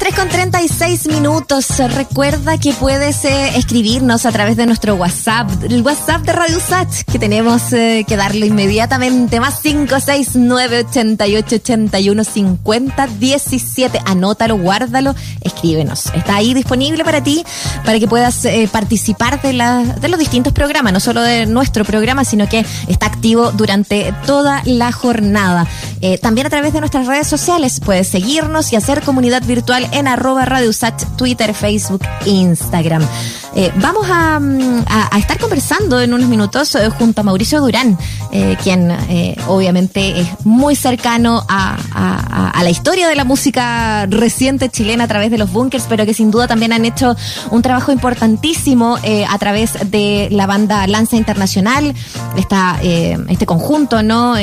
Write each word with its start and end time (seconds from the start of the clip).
3 0.00 0.14
con 0.14 0.28
36 0.30 1.08
minutos. 1.08 1.66
Recuerda 1.94 2.56
que 2.56 2.72
puedes 2.72 3.22
eh, 3.26 3.58
escribirnos 3.58 4.24
a 4.24 4.32
través 4.32 4.56
de 4.56 4.64
nuestro 4.64 4.94
WhatsApp, 4.94 5.50
el 5.62 5.82
WhatsApp 5.82 6.22
de 6.22 6.32
Radio 6.32 6.58
Sat, 6.58 6.88
que 7.04 7.18
tenemos 7.18 7.70
eh, 7.74 8.06
que 8.08 8.16
darle 8.16 8.46
inmediatamente. 8.46 9.40
Más 9.40 9.60
569 9.60 10.86
88 10.88 11.56
81 11.56 12.24
50 12.24 13.06
17. 13.08 14.00
Anótalo, 14.06 14.56
guárdalo, 14.56 15.14
escríbenos. 15.42 16.06
Está 16.14 16.36
ahí 16.36 16.54
disponible 16.54 17.04
para 17.04 17.22
ti, 17.22 17.44
para 17.84 17.98
que 17.98 18.08
puedas 18.08 18.42
eh, 18.46 18.70
participar 18.72 19.42
de, 19.42 19.52
la, 19.52 19.84
de 19.84 20.08
los 20.08 20.18
distintos 20.18 20.54
programas, 20.54 20.94
no 20.94 21.00
solo 21.00 21.20
de 21.20 21.44
nuestro 21.44 21.84
programa, 21.84 22.24
sino 22.24 22.48
que 22.48 22.64
está 22.88 23.04
activo 23.04 23.52
durante 23.52 24.14
toda 24.24 24.62
la 24.64 24.92
jornada. 24.92 25.66
también 26.22 26.46
a 26.46 26.50
través 26.50 26.72
de 26.72 26.80
nuestras 26.80 27.06
redes 27.06 27.26
sociales 27.26 27.80
puedes 27.84 28.08
seguirnos 28.08 28.72
y 28.72 28.76
hacer 28.76 29.02
comunidad 29.02 29.42
virtual 29.42 29.89
en 29.92 30.06
Radio 30.06 30.72
Sat, 30.72 31.16
Twitter, 31.16 31.54
Facebook, 31.54 32.02
Instagram. 32.26 33.06
Eh, 33.54 33.72
vamos 33.76 34.06
mm, 34.06 34.82
a, 34.86 35.18
estar 35.18 35.38
conversando 35.38 36.00
en 36.00 36.14
unos 36.14 36.28
minutos 36.28 36.74
eh, 36.76 36.88
junto 36.90 37.20
a 37.20 37.24
Mauricio 37.24 37.60
Durán, 37.60 37.98
eh, 38.30 38.56
quien 38.62 38.90
obviamente 39.48 40.20
es 40.20 40.28
muy 40.44 40.76
cercano 40.76 41.44
a, 41.48 41.76
la 42.62 42.70
historia 42.70 43.08
de 43.08 43.14
la 43.16 43.24
música 43.24 44.06
reciente 44.06 44.68
chilena 44.68 45.04
a 45.04 45.08
través 45.08 45.30
de 45.30 45.38
los 45.38 45.50
bunkers, 45.50 45.86
pero 45.88 46.04
que 46.04 46.12
sin 46.12 46.30
duda 46.30 46.46
también 46.46 46.72
han 46.72 46.84
hecho 46.84 47.16
un 47.50 47.62
trabajo 47.62 47.90
importantísimo 47.90 48.98
a 49.28 49.38
través 49.38 49.90
de 49.90 50.28
la 50.30 50.46
banda 50.46 50.86
Lanza 50.86 51.16
Internacional, 51.16 51.94
esta, 52.36 52.78
este 52.82 53.46
conjunto 53.46 54.02
no 54.02 54.34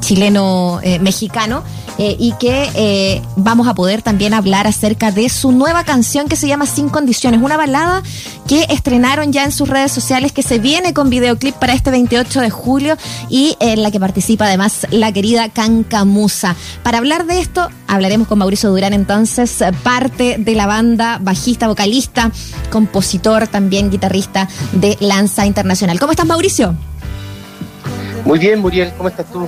chileno-mexicano. 0.00 1.62
y 1.96 2.34
que 2.40 3.22
vamos 3.36 3.68
a 3.68 3.74
poder 3.74 4.02
también 4.02 4.34
hablar 4.34 4.66
acerca 4.74 5.12
de 5.12 5.28
su 5.28 5.52
nueva 5.52 5.84
canción 5.84 6.28
que 6.28 6.34
se 6.34 6.48
llama 6.48 6.66
Sin 6.66 6.88
Condiciones, 6.88 7.40
una 7.40 7.56
balada 7.56 8.02
que 8.48 8.66
estrenaron 8.68 9.32
ya 9.32 9.44
en 9.44 9.52
sus 9.52 9.68
redes 9.68 9.92
sociales, 9.92 10.32
que 10.32 10.42
se 10.42 10.58
viene 10.58 10.92
con 10.92 11.10
videoclip 11.10 11.54
para 11.54 11.74
este 11.74 11.92
28 11.92 12.40
de 12.40 12.50
julio 12.50 12.96
y 13.30 13.56
en 13.60 13.84
la 13.84 13.92
que 13.92 14.00
participa 14.00 14.46
además 14.46 14.86
la 14.90 15.12
querida 15.12 15.48
Cancamusa. 15.48 16.56
Para 16.82 16.98
hablar 16.98 17.24
de 17.26 17.40
esto, 17.40 17.68
hablaremos 17.86 18.26
con 18.26 18.38
Mauricio 18.40 18.70
Durán 18.70 18.94
entonces, 18.94 19.62
parte 19.84 20.36
de 20.38 20.54
la 20.56 20.66
banda, 20.66 21.18
bajista, 21.20 21.68
vocalista, 21.68 22.32
compositor, 22.70 23.46
también 23.46 23.90
guitarrista 23.90 24.48
de 24.72 24.96
Lanza 24.98 25.46
Internacional. 25.46 26.00
¿Cómo 26.00 26.10
estás, 26.10 26.26
Mauricio? 26.26 26.74
Muy 28.24 28.40
bien, 28.40 28.58
Muriel, 28.58 28.92
¿cómo 28.96 29.08
estás 29.08 29.30
tú? 29.30 29.46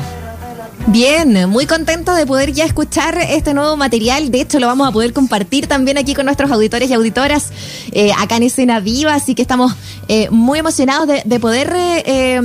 Bien, 0.88 1.48
muy 1.48 1.66
contento 1.66 2.14
de 2.14 2.26
poder 2.26 2.52
ya 2.52 2.64
escuchar 2.64 3.18
este 3.18 3.54
nuevo 3.54 3.76
material. 3.76 4.30
De 4.30 4.40
hecho, 4.40 4.60
lo 4.60 4.68
vamos 4.68 4.86
a 4.86 4.92
poder 4.92 5.12
compartir 5.12 5.66
también 5.66 5.98
aquí 5.98 6.14
con 6.14 6.26
nuestros 6.26 6.50
auditores 6.50 6.88
y 6.90 6.94
auditoras 6.94 7.50
eh, 7.90 8.12
acá 8.16 8.36
en 8.36 8.44
Escena 8.44 8.78
Viva. 8.78 9.14
Así 9.14 9.34
que 9.34 9.42
estamos 9.42 9.74
eh, 10.06 10.28
muy 10.30 10.60
emocionados 10.60 11.08
de, 11.08 11.40
poder 11.40 11.72
eh, 11.74 12.40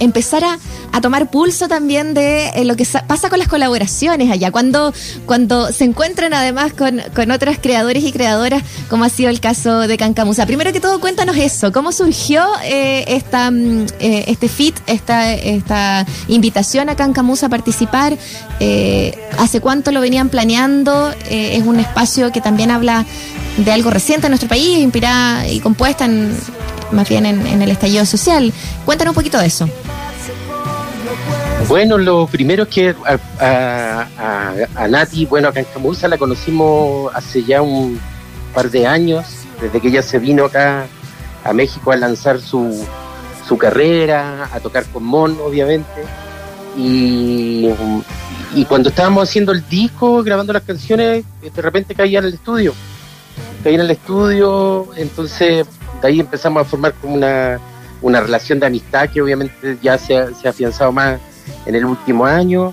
empezar 0.00 0.42
a, 0.44 0.58
tomar 1.00 1.30
pulso 1.30 1.68
también 1.68 2.14
de 2.14 2.52
lo 2.64 2.76
que 2.76 2.86
pasa 3.06 3.28
con 3.28 3.38
las 3.38 3.48
colaboraciones 3.48 4.30
allá. 4.30 4.50
Cuando, 4.50 4.92
cuando 5.26 5.72
se 5.72 5.84
encuentran 5.84 6.34
además 6.34 6.72
con, 6.72 7.02
con 7.14 7.30
otros 7.30 7.56
creadores 7.60 8.04
y 8.04 8.12
creadoras, 8.12 8.62
como 8.88 9.04
ha 9.04 9.08
sido 9.08 9.30
el 9.30 9.40
caso 9.40 9.86
de 9.86 9.96
Cancamusa. 9.96 10.46
Primero 10.46 10.72
que 10.72 10.80
todo, 10.80 11.00
cuéntanos 11.00 11.36
eso. 11.36 11.72
¿Cómo 11.72 11.92
surgió 11.92 12.44
esta, 12.64 13.50
mm, 13.50 13.86
este 13.98 14.48
fit, 14.48 14.76
esta, 14.86 15.32
esta 15.34 16.06
invitación 16.28 16.88
a 16.88 16.96
Cancamusa 16.96 17.46
a 17.46 17.48
participar. 17.48 18.16
Eh, 18.60 19.16
¿Hace 19.38 19.60
cuánto 19.60 19.92
lo 19.92 20.00
venían 20.00 20.28
planeando? 20.28 21.12
Eh, 21.28 21.56
es 21.56 21.64
un 21.64 21.80
espacio 21.80 22.32
que 22.32 22.40
también 22.40 22.70
habla 22.70 23.04
de 23.56 23.72
algo 23.72 23.90
reciente 23.90 24.26
en 24.26 24.32
nuestro 24.32 24.48
país, 24.48 24.78
inspirada 24.78 25.48
y 25.48 25.60
compuesta 25.60 26.04
en, 26.04 26.36
más 26.92 27.08
bien 27.08 27.26
en, 27.26 27.62
el 27.62 27.70
estallido 27.70 28.04
social. 28.06 28.52
Cuéntanos 28.84 29.12
un 29.12 29.16
poquito 29.16 29.38
de 29.38 29.46
eso. 29.46 29.68
Bueno, 31.68 31.98
lo 31.98 32.28
primero 32.28 32.62
es 32.62 32.68
que 32.68 32.94
a, 33.40 34.06
a, 34.76 34.88
Nati, 34.88 35.26
bueno, 35.26 35.48
a 35.48 35.52
Cancamusa 35.52 36.06
la 36.06 36.16
conocimos 36.16 37.12
hace 37.12 37.42
ya 37.42 37.60
un 37.60 38.00
par 38.54 38.70
de 38.70 38.86
años, 38.86 39.26
desde 39.60 39.80
que 39.80 39.88
ella 39.88 40.02
se 40.02 40.20
vino 40.20 40.44
acá 40.44 40.86
a 41.42 41.52
México 41.52 41.90
a 41.90 41.96
lanzar 41.96 42.40
su, 42.40 42.86
su 43.48 43.58
carrera, 43.58 44.48
a 44.52 44.60
tocar 44.60 44.84
con 44.86 45.02
Mon, 45.02 45.36
obviamente. 45.44 46.04
Y, 46.76 47.68
cuando 48.68 48.90
estábamos 48.90 49.28
haciendo 49.28 49.50
el 49.50 49.68
disco, 49.68 50.22
grabando 50.22 50.52
las 50.52 50.62
canciones, 50.62 51.24
de 51.42 51.62
repente 51.62 51.96
caía 51.96 52.20
en 52.20 52.26
el 52.26 52.34
estudio. 52.34 52.74
Caía 53.64 53.74
en 53.74 53.80
el 53.82 53.90
estudio, 53.90 54.88
entonces 54.96 55.66
de 56.00 56.08
ahí 56.08 56.20
empezamos 56.20 56.62
a 56.62 56.64
formar 56.64 56.94
como 56.94 57.14
una, 57.14 57.60
relación 58.20 58.60
de 58.60 58.66
amistad 58.66 59.10
que 59.10 59.20
obviamente 59.20 59.78
ya 59.82 59.98
se 59.98 60.32
se 60.34 60.46
ha 60.46 60.50
afianzado 60.50 60.92
más 60.92 61.18
en 61.66 61.74
el 61.74 61.84
último 61.84 62.24
año. 62.24 62.72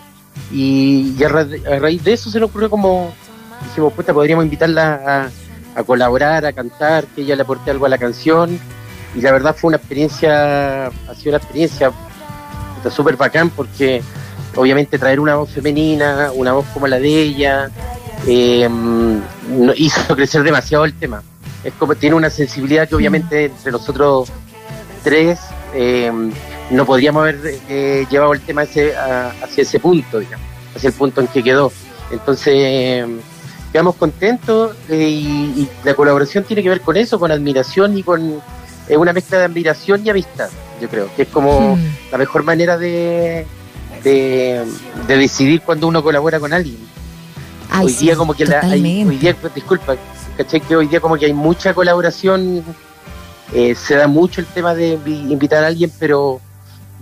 Y, 0.52 1.22
a, 1.24 1.30
raíz 1.80 2.04
de 2.04 2.14
eso 2.14 2.30
se 2.30 2.40
nos 2.40 2.50
ocurrió 2.50 2.70
como, 2.70 3.14
dijimos, 3.64 3.94
puta, 3.94 4.14
podríamos 4.14 4.46
invitarla 4.46 5.30
a, 5.76 5.84
colaborar, 5.84 6.46
a 6.46 6.54
cantar, 6.54 7.06
que 7.08 7.22
ella 7.22 7.36
le 7.36 7.42
aporte 7.42 7.72
algo 7.72 7.86
a 7.86 7.90
la 7.90 7.98
canción. 7.98 8.60
Y 9.16 9.22
la 9.22 9.32
verdad 9.32 9.56
fue 9.56 9.70
una 9.70 9.78
experiencia, 9.78 10.88
ha 10.88 11.16
sido 11.16 11.32
una 11.32 11.38
experiencia 11.38 11.92
súper 12.90 13.16
bacán 13.16 13.50
porque 13.50 14.02
obviamente 14.56 15.00
traer 15.00 15.20
una 15.20 15.36
voz 15.36 15.52
femenina, 15.52 16.32
una 16.34 16.54
voz 16.54 16.66
como 16.74 16.88
la 16.88 17.00
de 17.00 17.22
ella, 17.22 17.70
eh, 18.28 18.70
hizo 19.76 20.16
crecer 20.16 20.44
demasiado 20.44 20.86
el 20.86 20.94
tema. 20.94 21.24
Es 21.64 21.74
como 21.74 21.96
tiene 21.96 22.16
una 22.16 22.30
sensibilidad 22.30 22.88
que 22.88 22.96
obviamente 22.96 23.46
entre 23.46 23.72
nosotros 23.72 24.30
tres 25.04 25.40
eh, 25.74 26.12
no 26.72 26.86
podríamos 26.86 27.22
haber 27.22 27.40
eh, 27.70 28.06
llevado 28.10 28.34
el 28.34 28.42
tema 28.42 28.64
ese, 28.64 28.96
hacia 28.96 29.62
ese 29.62 29.80
punto, 29.80 30.20
digamos, 30.20 30.46
hacia 30.76 30.88
el 30.88 30.94
punto 30.94 31.22
en 31.22 31.28
que 31.28 31.44
quedó. 31.44 31.72
Entonces, 32.12 33.06
quedamos 33.72 33.96
contentos 33.96 34.76
y, 34.90 34.94
y, 34.94 35.70
la 35.84 35.94
colaboración 35.96 36.44
tiene 36.44 36.62
que 36.62 36.70
ver 36.70 36.82
con 36.82 36.98
eso, 36.98 37.20
con 37.20 37.32
admiración 37.32 37.98
y 37.98 38.04
con 38.04 38.42
una 38.90 39.14
mezcla 39.14 39.40
de 39.40 39.46
admiración 39.46 40.06
y 40.06 40.10
amistad 40.10 40.50
yo 40.84 40.90
creo, 40.90 41.10
que 41.16 41.24
es 41.24 41.30
como 41.30 41.76
hmm. 41.76 41.96
la 42.12 42.18
mejor 42.18 42.44
manera 42.44 42.78
de, 42.78 43.46
de, 44.04 44.66
decidir 45.08 45.62
cuando 45.62 45.88
uno 45.88 46.04
colabora 46.04 46.40
con 46.40 46.52
alguien. 46.52 46.78
hoy 47.82 47.94
día 47.94 48.16
como 48.16 48.34
que 48.34 48.46
la, 48.46 48.60
hay, 48.60 49.06
hoy 49.06 49.18
día, 49.18 49.36
disculpa, 49.56 49.96
¿cachai? 50.38 50.60
Que 50.60 50.76
hoy 50.76 50.88
día 50.88 51.00
como 51.00 51.18
que 51.18 51.26
hay 51.26 51.34
mucha 51.34 51.74
colaboración, 51.74 52.64
eh, 53.54 53.76
se 53.76 53.96
da 53.96 54.08
mucho 54.08 54.42
el 54.42 54.48
tema 54.48 54.76
de 54.76 55.00
invitar 55.06 55.64
a 55.64 55.68
alguien, 55.68 55.92
pero 56.00 56.42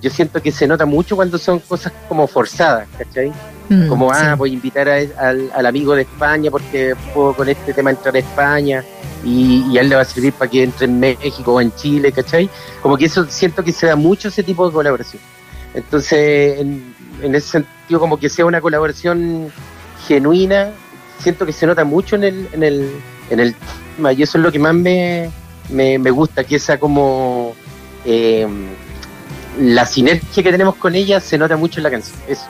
yo 0.02 0.10
siento 0.10 0.42
que 0.42 0.52
se 0.52 0.68
nota 0.68 0.86
mucho 0.86 1.16
cuando 1.16 1.38
son 1.38 1.60
cosas 1.60 1.94
como 2.10 2.28
forzadas, 2.28 2.88
¿cachai? 2.98 3.32
Hmm, 3.70 3.88
como, 3.88 4.12
ah, 4.12 4.36
voy 4.36 4.52
a 4.52 4.54
invitar 4.54 4.90
al, 4.90 5.66
amigo 5.66 5.96
de 5.96 6.02
España 6.02 6.50
porque 6.50 6.96
puedo 7.14 7.34
con 7.34 7.48
este 7.48 7.74
tema 7.74 7.92
entrar 7.92 8.16
a 8.16 8.20
España 8.20 8.84
y, 9.24 9.78
a 9.78 9.82
él 9.82 9.90
le 9.90 9.96
va 9.96 10.02
a 10.02 10.06
servir 10.06 10.34
para 10.34 10.50
que 10.50 10.64
entre 10.64 10.86
en 10.86 11.00
México 11.00 11.54
o 11.54 11.62
en 11.62 11.74
Chile, 11.76 12.12
¿cachai? 12.12 12.50
Como 12.82 12.98
que 12.98 13.06
eso 13.06 13.26
siento 13.30 13.64
que 13.64 13.72
se 13.72 13.88
da 13.88 13.96
mucho 13.96 14.30
ese 14.30 14.44
tipo 14.44 14.68
de 14.68 14.74
colaboración. 14.74 15.22
Entonces, 15.74 16.60
en, 16.60 16.94
ese 17.22 17.48
sentido, 17.48 18.00
como 18.00 18.18
que 18.18 18.28
sea 18.28 18.46
una 18.46 18.60
colaboración 18.60 19.52
genuina, 20.08 20.72
siento 21.20 21.46
que 21.46 21.54
se 21.54 21.68
nota 21.68 21.84
mucho 21.84 22.16
en 22.16 22.24
el, 22.24 22.50
en 22.52 22.64
el, 22.64 22.92
en 23.30 23.40
el 23.40 23.56
tema 23.96 24.14
y 24.14 24.24
eso 24.24 24.40
es 24.40 24.44
lo 24.44 24.52
que 24.52 24.58
más 24.58 24.74
me, 24.74 25.30
me, 25.70 26.12
gusta, 26.12 26.44
que 26.44 26.56
esa 26.56 26.80
como 26.80 27.54
eh, 28.04 28.48
la 29.60 29.86
sinergia 29.86 30.44
que 30.44 30.52
tenemos 30.52 30.76
con 30.76 30.96
ella 30.96 31.20
se 31.20 31.38
nota 31.38 31.58
mucho 31.58 31.80
en 31.80 31.84
la 31.84 31.92
canción. 31.92 32.18
Eso. 32.28 32.44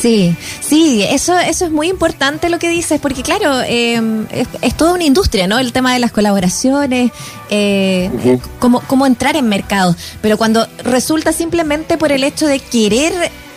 Sí, 0.00 0.34
sí, 0.60 1.02
eso, 1.02 1.36
eso 1.38 1.66
es 1.66 1.70
muy 1.70 1.88
importante 1.88 2.48
lo 2.48 2.58
que 2.58 2.68
dices, 2.68 2.98
porque 3.00 3.22
claro, 3.22 3.60
em, 3.66 4.26
es, 4.62 4.74
toda 4.74 4.94
una 4.94 5.04
industria, 5.04 5.46
¿no? 5.46 5.58
El 5.58 5.72
tema 5.72 5.92
de 5.92 5.98
las 5.98 6.12
colaboraciones, 6.12 7.12
eh, 7.50 8.38
cómo, 8.58 8.80
cómo 8.86 9.06
entrar 9.06 9.36
en 9.36 9.48
mercados, 9.48 9.96
pero 10.22 10.38
cuando 10.38 10.66
resulta 10.82 11.32
simplemente 11.32 11.98
por 11.98 12.10
el 12.10 12.24
hecho 12.24 12.46
de 12.46 12.58
querer 12.58 13.12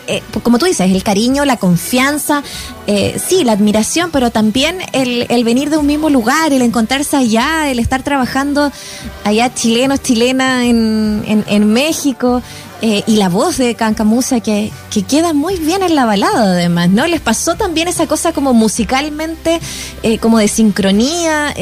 eh, 0.09 0.23
como 0.41 0.57
tú 0.57 0.65
dices, 0.65 0.89
el 0.91 1.03
cariño, 1.03 1.45
la 1.45 1.57
confianza, 1.57 2.43
eh, 2.87 3.21
sí, 3.23 3.43
la 3.43 3.51
admiración, 3.51 4.09
pero 4.11 4.31
también 4.31 4.79
el, 4.91 5.27
el, 5.29 5.43
venir 5.43 5.69
de 5.69 5.77
un 5.77 5.85
mismo 5.85 6.09
lugar, 6.09 6.51
el 6.51 6.63
encontrarse 6.63 7.15
allá, 7.15 7.69
el 7.69 7.77
estar 7.77 8.01
trabajando 8.01 8.71
allá 9.23 9.53
chilenos, 9.53 10.01
chilena 10.01 10.65
en, 10.65 11.45
en, 11.47 11.71
México. 11.71 12.41
Eh, 12.81 13.03
y 13.07 13.17
la 13.17 13.27
voz 13.27 13.57
de 13.57 13.75
Cancamusa 13.75 14.39
que, 14.39 14.71
que 14.89 15.03
queda 15.03 15.33
muy 15.33 15.57
bien 15.57 15.83
en 15.83 15.95
la 15.95 16.05
balada 16.05 16.53
además, 16.53 16.89
¿no? 16.89 17.05
Les 17.07 17.19
pasó 17.19 17.55
también 17.55 17.89
esa 17.89 18.07
cosa 18.07 18.31
como 18.31 18.53
musicalmente, 18.53 19.59
eh, 20.01 20.17
como 20.17 20.37
de 20.39 20.47
sincronía. 20.47 21.53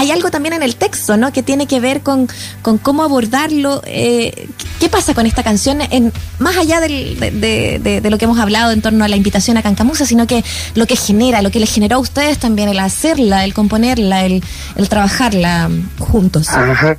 Hay 0.00 0.10
algo 0.10 0.30
también 0.30 0.54
en 0.54 0.62
el 0.62 0.76
texto, 0.76 1.18
¿no? 1.18 1.30
Que 1.30 1.42
tiene 1.42 1.66
que 1.66 1.78
ver 1.78 2.00
con, 2.00 2.26
con 2.62 2.78
cómo 2.78 3.02
abordarlo. 3.02 3.82
Eh, 3.84 4.48
¿Qué 4.78 4.88
pasa 4.88 5.12
con 5.12 5.26
esta 5.26 5.42
canción? 5.42 5.82
En, 5.82 6.10
más 6.38 6.56
allá 6.56 6.80
del, 6.80 7.20
de, 7.20 8.00
de, 8.02 8.10
lo 8.10 8.16
que 8.16 8.24
hemos 8.24 8.38
hablado 8.38 8.72
en 8.72 8.80
torno 8.80 9.04
a 9.04 9.08
la 9.08 9.16
invitación 9.16 9.58
a 9.58 9.62
Cancamusa, 9.62 10.06
sino 10.06 10.26
que 10.26 10.42
lo 10.74 10.86
que 10.86 10.96
genera, 10.96 11.42
lo 11.42 11.50
que 11.50 11.60
les 11.60 11.70
generó 11.70 11.96
a 11.96 11.98
ustedes 11.98 12.38
también, 12.38 12.70
el 12.70 12.78
hacerla, 12.78 13.44
el 13.44 13.52
componerla, 13.52 14.24
el, 14.24 14.42
el 14.76 14.88
trabajarla 14.88 15.68
juntos. 15.98 16.48
Ajá. 16.48 16.96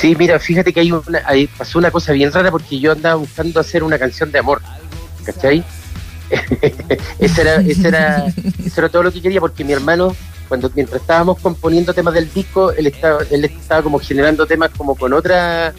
Sí, 0.00 0.14
mira, 0.16 0.38
fíjate 0.38 0.72
que 0.72 0.78
hay 0.78 0.92
una, 0.92 1.22
ahí 1.26 1.48
pasó 1.48 1.80
una 1.80 1.90
cosa 1.90 2.12
bien 2.12 2.32
rara 2.32 2.52
porque 2.52 2.78
yo 2.78 2.92
andaba 2.92 3.16
buscando 3.16 3.58
hacer 3.58 3.82
una 3.82 3.98
canción 3.98 4.30
de 4.30 4.38
amor, 4.38 4.62
¿cachai? 5.24 5.64
ese, 7.18 7.40
era, 7.42 7.56
ese, 7.56 7.88
era, 7.88 8.26
eso 8.64 8.80
era 8.80 8.88
todo 8.88 9.02
lo 9.02 9.12
que 9.12 9.20
quería 9.20 9.40
porque 9.40 9.64
mi 9.64 9.72
hermano, 9.72 10.14
cuando 10.52 10.70
mientras 10.74 11.00
estábamos 11.00 11.38
componiendo 11.38 11.94
temas 11.94 12.12
del 12.12 12.30
disco, 12.30 12.72
él 12.72 12.86
estaba, 12.86 13.22
él 13.30 13.42
estaba 13.46 13.82
como 13.82 13.98
generando 13.98 14.44
temas 14.44 14.70
como 14.76 14.94
con 14.94 15.14
otra 15.14 15.72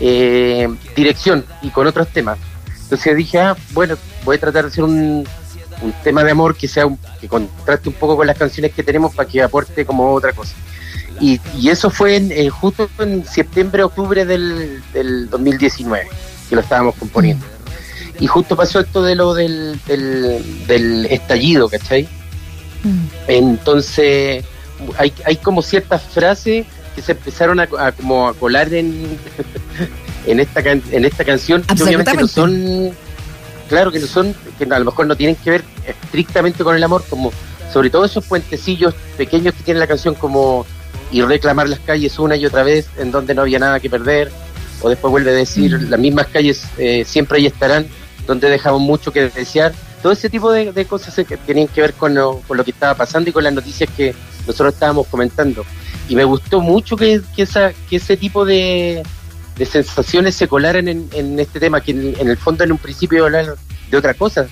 eh, 0.00 0.68
dirección 0.94 1.44
y 1.62 1.70
con 1.70 1.88
otros 1.88 2.06
temas. 2.10 2.38
Entonces 2.80 3.16
dije, 3.16 3.40
ah, 3.40 3.56
bueno, 3.72 3.96
voy 4.24 4.36
a 4.36 4.38
tratar 4.38 4.66
de 4.66 4.68
hacer 4.70 4.84
un, 4.84 5.26
tema 6.04 6.22
de 6.22 6.30
amor 6.30 6.54
que 6.54 6.68
sea 6.68 6.86
un, 6.86 6.96
que 7.20 7.26
contraste 7.26 7.88
un 7.88 7.96
poco 7.96 8.18
con 8.18 8.24
las 8.24 8.38
canciones 8.38 8.72
que 8.72 8.84
tenemos 8.84 9.12
para 9.16 9.28
que 9.28 9.42
aporte 9.42 9.84
como 9.84 10.12
otra 10.14 10.32
cosa. 10.32 10.54
Y, 11.20 11.40
eso 11.68 11.90
fue 11.90 12.14
en, 12.14 12.50
justo 12.50 12.88
en 13.00 13.26
septiembre, 13.26 13.82
octubre 13.82 14.24
del, 14.24 14.80
del 14.92 15.28
2019, 15.28 16.08
que 16.48 16.54
lo 16.54 16.60
estábamos 16.60 16.94
componiendo. 16.94 17.44
Y 18.20 18.28
justo 18.28 18.54
pasó 18.54 18.78
esto 18.78 19.02
de 19.02 19.16
lo 19.16 19.34
del, 19.34 19.80
del, 19.88 21.06
estallido, 21.06 21.68
¿cachai? 21.68 22.08
Mm. 22.82 23.06
Entonces, 23.28 24.44
hay, 24.98 25.12
hay 25.24 25.36
como 25.36 25.62
ciertas 25.62 26.02
frases 26.02 26.66
que 26.94 27.02
se 27.02 27.12
empezaron 27.12 27.60
a, 27.60 27.66
como 27.92 28.28
a 28.28 28.34
colar 28.34 28.72
en, 28.74 29.18
en, 30.26 30.40
esta, 30.40 30.60
en 30.60 31.04
esta 31.04 31.24
canción, 31.24 31.62
que 31.62 31.82
obviamente 31.82 32.14
no 32.14 32.26
son, 32.26 32.90
claro 33.68 33.92
que 33.92 34.00
no 34.00 34.06
son, 34.06 34.34
que 34.58 34.64
a 34.64 34.78
lo 34.78 34.84
mejor 34.84 35.06
no 35.06 35.16
tienen 35.16 35.36
que 35.36 35.50
ver 35.50 35.64
estrictamente 35.86 36.64
con 36.64 36.74
el 36.74 36.82
amor, 36.82 37.04
como 37.08 37.32
sobre 37.72 37.90
todo 37.90 38.04
esos 38.04 38.24
puentecillos 38.24 38.94
pequeños 39.16 39.54
que 39.54 39.62
tiene 39.62 39.80
la 39.80 39.86
canción, 39.86 40.14
como 40.14 40.66
y 41.12 41.22
reclamar 41.22 41.68
las 41.68 41.80
calles 41.80 42.18
una 42.18 42.36
y 42.36 42.46
otra 42.46 42.62
vez 42.62 42.88
en 42.96 43.10
donde 43.10 43.34
no 43.34 43.42
había 43.42 43.58
nada 43.58 43.80
que 43.80 43.90
perder, 43.90 44.30
o 44.82 44.88
después 44.88 45.10
vuelve 45.10 45.30
a 45.30 45.34
decir, 45.34 45.76
mm. 45.76 45.90
las 45.90 46.00
mismas 46.00 46.26
calles 46.28 46.64
eh, 46.78 47.04
siempre 47.06 47.38
ahí 47.38 47.46
estarán, 47.46 47.86
donde 48.26 48.48
dejamos 48.48 48.80
mucho 48.80 49.12
que 49.12 49.28
desear. 49.28 49.72
Todo 50.02 50.12
ese 50.12 50.30
tipo 50.30 50.50
de, 50.50 50.84
cosas 50.86 51.14
que 51.26 51.36
tenían 51.36 51.68
que 51.68 51.80
ver 51.80 51.94
con 51.94 52.14
lo, 52.14 52.40
con 52.48 52.56
lo, 52.56 52.64
que 52.64 52.70
estaba 52.70 52.94
pasando 52.94 53.30
y 53.30 53.32
con 53.32 53.44
las 53.44 53.52
noticias 53.52 53.88
que 53.96 54.14
nosotros 54.46 54.74
estábamos 54.74 55.06
comentando. 55.08 55.64
Y 56.08 56.16
me 56.16 56.24
gustó 56.24 56.60
mucho 56.60 56.96
que, 56.96 57.20
que, 57.36 57.42
esa, 57.42 57.72
que 57.88 57.96
ese 57.96 58.16
tipo 58.16 58.44
de, 58.44 59.02
de 59.56 59.66
sensaciones 59.66 60.34
se 60.34 60.48
colaran 60.48 60.88
en, 60.88 61.08
en, 61.12 61.38
este 61.38 61.60
tema, 61.60 61.82
que 61.82 61.90
en, 61.90 62.28
el 62.28 62.36
fondo 62.38 62.64
en 62.64 62.72
un 62.72 62.78
principio 62.78 63.26
hablar 63.26 63.56
de 63.90 63.96
otra 63.96 64.14
cosa. 64.14 64.48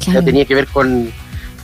Ya 0.00 0.20
tenía 0.20 0.44
que 0.44 0.54
ver 0.54 0.66
con, 0.66 1.10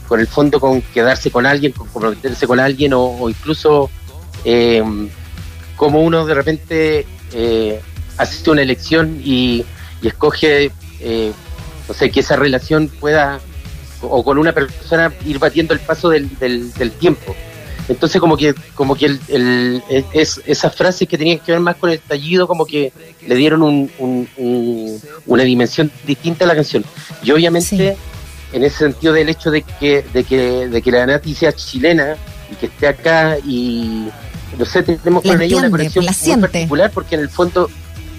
con 0.06 0.20
el 0.20 0.26
fondo 0.26 0.58
con 0.58 0.80
quedarse 0.80 1.30
con 1.30 1.44
alguien, 1.44 1.72
con 1.72 1.88
comprometerse 1.88 2.46
con 2.46 2.58
alguien 2.58 2.92
o, 2.94 3.28
incluso 3.28 3.90
eh, 4.44 4.82
como 5.76 6.00
uno 6.00 6.24
de 6.24 6.34
repente 6.34 7.06
eh, 7.32 7.80
hace 8.16 8.50
una 8.50 8.62
elección 8.62 9.20
y, 9.22 9.64
escoge, 10.02 10.72
eh, 11.00 11.32
no 11.88 11.94
sé, 11.94 12.10
que 12.10 12.20
esa 12.20 12.36
relación 12.36 12.88
pueda, 12.88 13.40
o 14.02 14.22
con 14.22 14.38
una 14.38 14.52
persona, 14.52 15.12
ir 15.24 15.38
batiendo 15.38 15.74
el 15.74 15.80
paso 15.80 16.10
del, 16.10 16.28
del, 16.38 16.92
tiempo. 16.92 17.34
Entonces 17.88 18.20
como 18.20 18.36
que 18.36 18.54
como 18.74 18.94
que 18.94 19.06
el, 19.06 19.82
es, 20.12 20.42
esas 20.44 20.76
frases 20.76 21.08
que 21.08 21.16
tenían 21.16 21.38
que 21.38 21.52
ver 21.52 21.60
más 21.60 21.76
con 21.76 21.88
el 21.88 21.96
estallido 21.96 22.46
como 22.46 22.66
que 22.66 22.92
le 23.26 23.34
dieron 23.34 23.62
un, 23.62 24.28
una 25.26 25.42
dimensión 25.42 25.90
distinta 26.06 26.44
a 26.44 26.48
la 26.48 26.54
canción. 26.54 26.84
Y 27.22 27.30
obviamente 27.30 27.96
en 28.52 28.64
ese 28.64 28.78
sentido 28.78 29.12
del 29.12 29.28
hecho 29.28 29.50
de 29.50 29.62
que, 29.62 30.04
de 30.12 30.24
que, 30.24 30.68
de 30.68 30.82
que 30.82 30.90
la 30.90 31.06
Nati 31.06 31.34
sea 31.34 31.52
chilena 31.52 32.16
y 32.50 32.56
que 32.56 32.66
esté 32.66 32.88
acá 32.88 33.38
y 33.44 34.08
no 34.58 34.64
sé, 34.64 34.82
tenemos 34.82 35.22
con 35.22 35.40
ella 35.40 35.56
una 35.58 35.70
conexión 35.70 36.04
muy 36.04 36.40
particular 36.40 36.90
porque 36.92 37.14
en 37.14 37.20
el 37.22 37.28
fondo, 37.28 37.70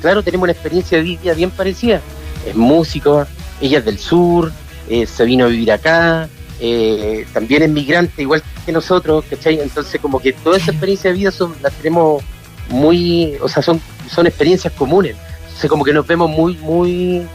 claro, 0.01 0.23
tenemos 0.23 0.43
una 0.43 0.51
experiencia 0.51 0.97
de 0.97 1.03
vida 1.03 1.33
bien 1.33 1.49
parecida. 1.49 2.01
Es 2.45 2.55
músico, 2.55 3.25
ella 3.61 3.79
es 3.79 3.85
del 3.85 3.99
sur, 3.99 4.51
eh, 4.89 5.05
se 5.05 5.25
vino 5.25 5.45
a 5.45 5.47
vivir 5.47 5.71
acá, 5.71 6.29
eh, 6.61 7.25
también 7.33 7.63
es 7.63 7.69
migrante 7.69 8.21
igual 8.21 8.43
que 8.65 8.71
nosotros, 8.71 9.23
¿cachai? 9.29 9.59
Entonces 9.61 9.99
como 10.01 10.19
que 10.19 10.33
toda 10.33 10.57
esa 10.57 10.71
experiencia 10.71 11.09
de 11.11 11.17
vida 11.17 11.31
son, 11.31 11.55
las 11.61 11.73
tenemos 11.73 12.21
muy, 12.69 13.35
o 13.41 13.47
sea, 13.47 13.63
son, 13.63 13.81
son 14.09 14.27
experiencias 14.27 14.73
comunes. 14.73 15.15
Entonces 15.43 15.69
como 15.69 15.83
que 15.83 15.93
nos 15.93 16.05
vemos 16.05 16.29
muy, 16.29 16.55
muy 16.57 17.25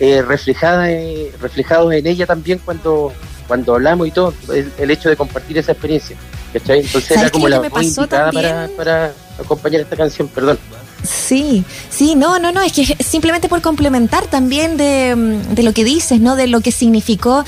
eh, 0.00 0.22
reflejada, 0.22 0.90
eh, 0.90 1.32
reflejados 1.40 1.92
en 1.94 2.06
ella 2.06 2.26
también 2.26 2.60
cuando, 2.64 3.12
cuando 3.48 3.74
hablamos 3.74 4.08
y 4.08 4.10
todo, 4.10 4.34
el, 4.52 4.90
hecho 4.90 5.08
de 5.08 5.16
compartir 5.16 5.56
esa 5.58 5.72
experiencia. 5.72 6.16
Entonces 6.52 7.10
era 7.10 7.30
como 7.30 7.48
la 7.48 7.60
muy 7.68 7.86
invitada 7.86 8.30
para, 8.30 8.68
para 8.76 9.12
acompañar 9.38 9.80
esta 9.80 9.96
canción, 9.96 10.28
perdón. 10.28 10.58
Sí, 11.04 11.64
sí, 11.90 12.14
no, 12.14 12.38
no, 12.38 12.50
no, 12.50 12.62
es 12.62 12.72
que 12.72 12.84
simplemente 12.84 13.48
por 13.48 13.60
complementar 13.60 14.26
también 14.26 14.76
de, 14.76 15.14
de, 15.50 15.62
lo 15.62 15.74
que 15.74 15.84
dices, 15.84 16.18
¿no? 16.18 16.34
De 16.34 16.46
lo 16.46 16.60
que 16.60 16.72
significó 16.72 17.44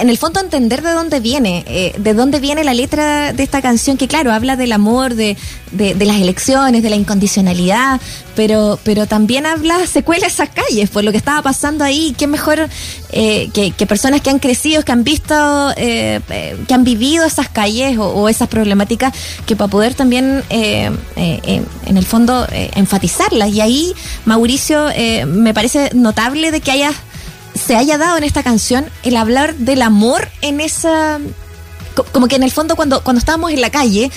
en 0.00 0.10
el 0.10 0.18
fondo 0.18 0.40
entender 0.40 0.82
de 0.82 0.92
dónde 0.92 1.20
viene, 1.20 1.64
eh, 1.66 1.94
de 1.98 2.14
dónde 2.14 2.40
viene 2.40 2.64
la 2.64 2.74
letra 2.74 3.32
de 3.32 3.42
esta 3.42 3.62
canción, 3.62 3.96
que 3.96 4.08
claro, 4.08 4.32
habla 4.32 4.56
del 4.56 4.72
amor, 4.72 5.14
de, 5.14 5.36
de, 5.72 6.04
las 6.04 6.16
elecciones, 6.16 6.82
de 6.82 6.90
la 6.90 6.96
incondicionalidad, 6.96 8.00
pero, 8.34 8.78
pero 8.82 9.06
también 9.06 9.46
habla, 9.46 9.86
se 9.86 10.02
cuela 10.02 10.26
esas 10.26 10.50
calles, 10.50 10.90
por 10.90 11.04
lo 11.04 11.10
que 11.12 11.18
estaba 11.18 11.42
pasando 11.42 11.84
ahí, 11.84 12.14
qué 12.16 12.26
mejor 12.26 12.68
eh, 13.12 13.50
que, 13.52 13.86
personas 13.86 14.20
que 14.20 14.30
han 14.30 14.38
crecido, 14.38 14.82
que 14.82 14.92
han 14.92 15.04
visto, 15.04 15.34
eh, 15.76 16.20
que 16.66 16.74
han 16.74 16.84
vivido 16.84 17.24
esas 17.24 17.48
calles 17.48 17.96
o, 17.98 18.28
esas 18.28 18.48
problemáticas, 18.48 19.14
que 19.46 19.56
para 19.56 19.70
poder 19.70 19.94
también, 19.94 20.42
en 20.50 21.96
el 21.96 22.04
fondo, 22.04 22.46
enfatizarlas. 22.50 23.50
Y 23.50 23.60
ahí, 23.60 23.94
Mauricio, 24.24 24.86
me 25.26 25.54
parece 25.54 25.90
notable 25.94 26.50
de 26.50 26.60
que 26.60 26.70
haya 26.70 26.92
se 27.66 27.76
haya 27.76 27.98
dado 27.98 28.16
en 28.16 28.24
esta 28.24 28.42
canción 28.42 28.86
el 29.02 29.16
hablar 29.16 29.54
del 29.56 29.82
amor 29.82 30.28
en 30.40 30.60
esa 30.60 31.18
como 32.12 32.28
que 32.28 32.36
en 32.36 32.42
el 32.42 32.52
fondo 32.52 32.76
cuando 32.76 33.02
cuando 33.02 33.18
estábamos 33.18 33.50
en 33.50 33.60
la 33.60 33.70
calle 33.70 34.10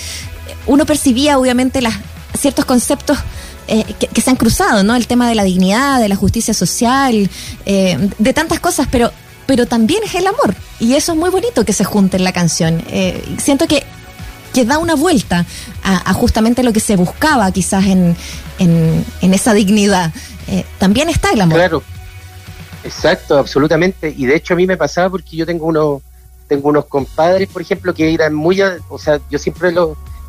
uno 0.66 0.86
percibía 0.86 1.38
obviamente 1.38 1.80
las 1.80 1.94
ciertos 2.38 2.64
conceptos 2.64 3.18
eh, 3.66 3.84
que, 4.12 4.20
se 4.20 4.30
han 4.30 4.36
cruzado, 4.36 4.82
¿no? 4.82 4.96
El 4.96 5.06
tema 5.06 5.28
de 5.28 5.36
la 5.36 5.44
dignidad, 5.44 6.00
de 6.00 6.08
la 6.08 6.16
justicia 6.16 6.52
social, 6.52 7.30
eh, 7.66 8.10
de 8.18 8.32
tantas 8.32 8.58
cosas, 8.58 8.88
pero, 8.90 9.12
pero 9.46 9.66
también 9.66 10.02
es 10.04 10.16
el 10.16 10.26
amor. 10.26 10.56
Y 10.80 10.94
eso 10.94 11.12
es 11.12 11.18
muy 11.18 11.30
bonito 11.30 11.64
que 11.64 11.72
se 11.72 11.84
junte 11.84 12.16
en 12.16 12.24
la 12.24 12.32
canción. 12.32 12.82
Eh, 12.88 13.22
siento 13.38 13.68
que, 13.68 13.84
que 14.52 14.64
da 14.64 14.78
una 14.78 14.96
vuelta 14.96 15.46
a, 15.84 16.12
justamente 16.14 16.64
lo 16.64 16.72
que 16.72 16.80
se 16.80 16.96
buscaba 16.96 17.52
quizás 17.52 17.86
en, 17.86 18.16
en, 18.58 19.04
en 19.20 19.34
esa 19.34 19.54
dignidad. 19.54 20.12
también 20.78 21.08
está 21.08 21.30
el 21.30 21.42
amor. 21.42 21.58
Claro, 21.58 21.84
Exacto, 22.84 23.38
absolutamente. 23.38 24.12
Y 24.16 24.26
de 24.26 24.36
hecho 24.36 24.54
a 24.54 24.56
mí 24.56 24.66
me 24.66 24.76
pasaba 24.76 25.10
porque 25.10 25.36
yo 25.36 25.46
tengo 25.46 25.66
unos, 25.66 26.02
tengo 26.48 26.68
unos 26.68 26.86
compadres, 26.86 27.48
por 27.48 27.62
ejemplo, 27.62 27.94
que 27.94 28.12
eran 28.12 28.34
muy, 28.34 28.60
o 28.88 28.98
sea, 28.98 29.20
yo 29.30 29.38
siempre 29.38 29.72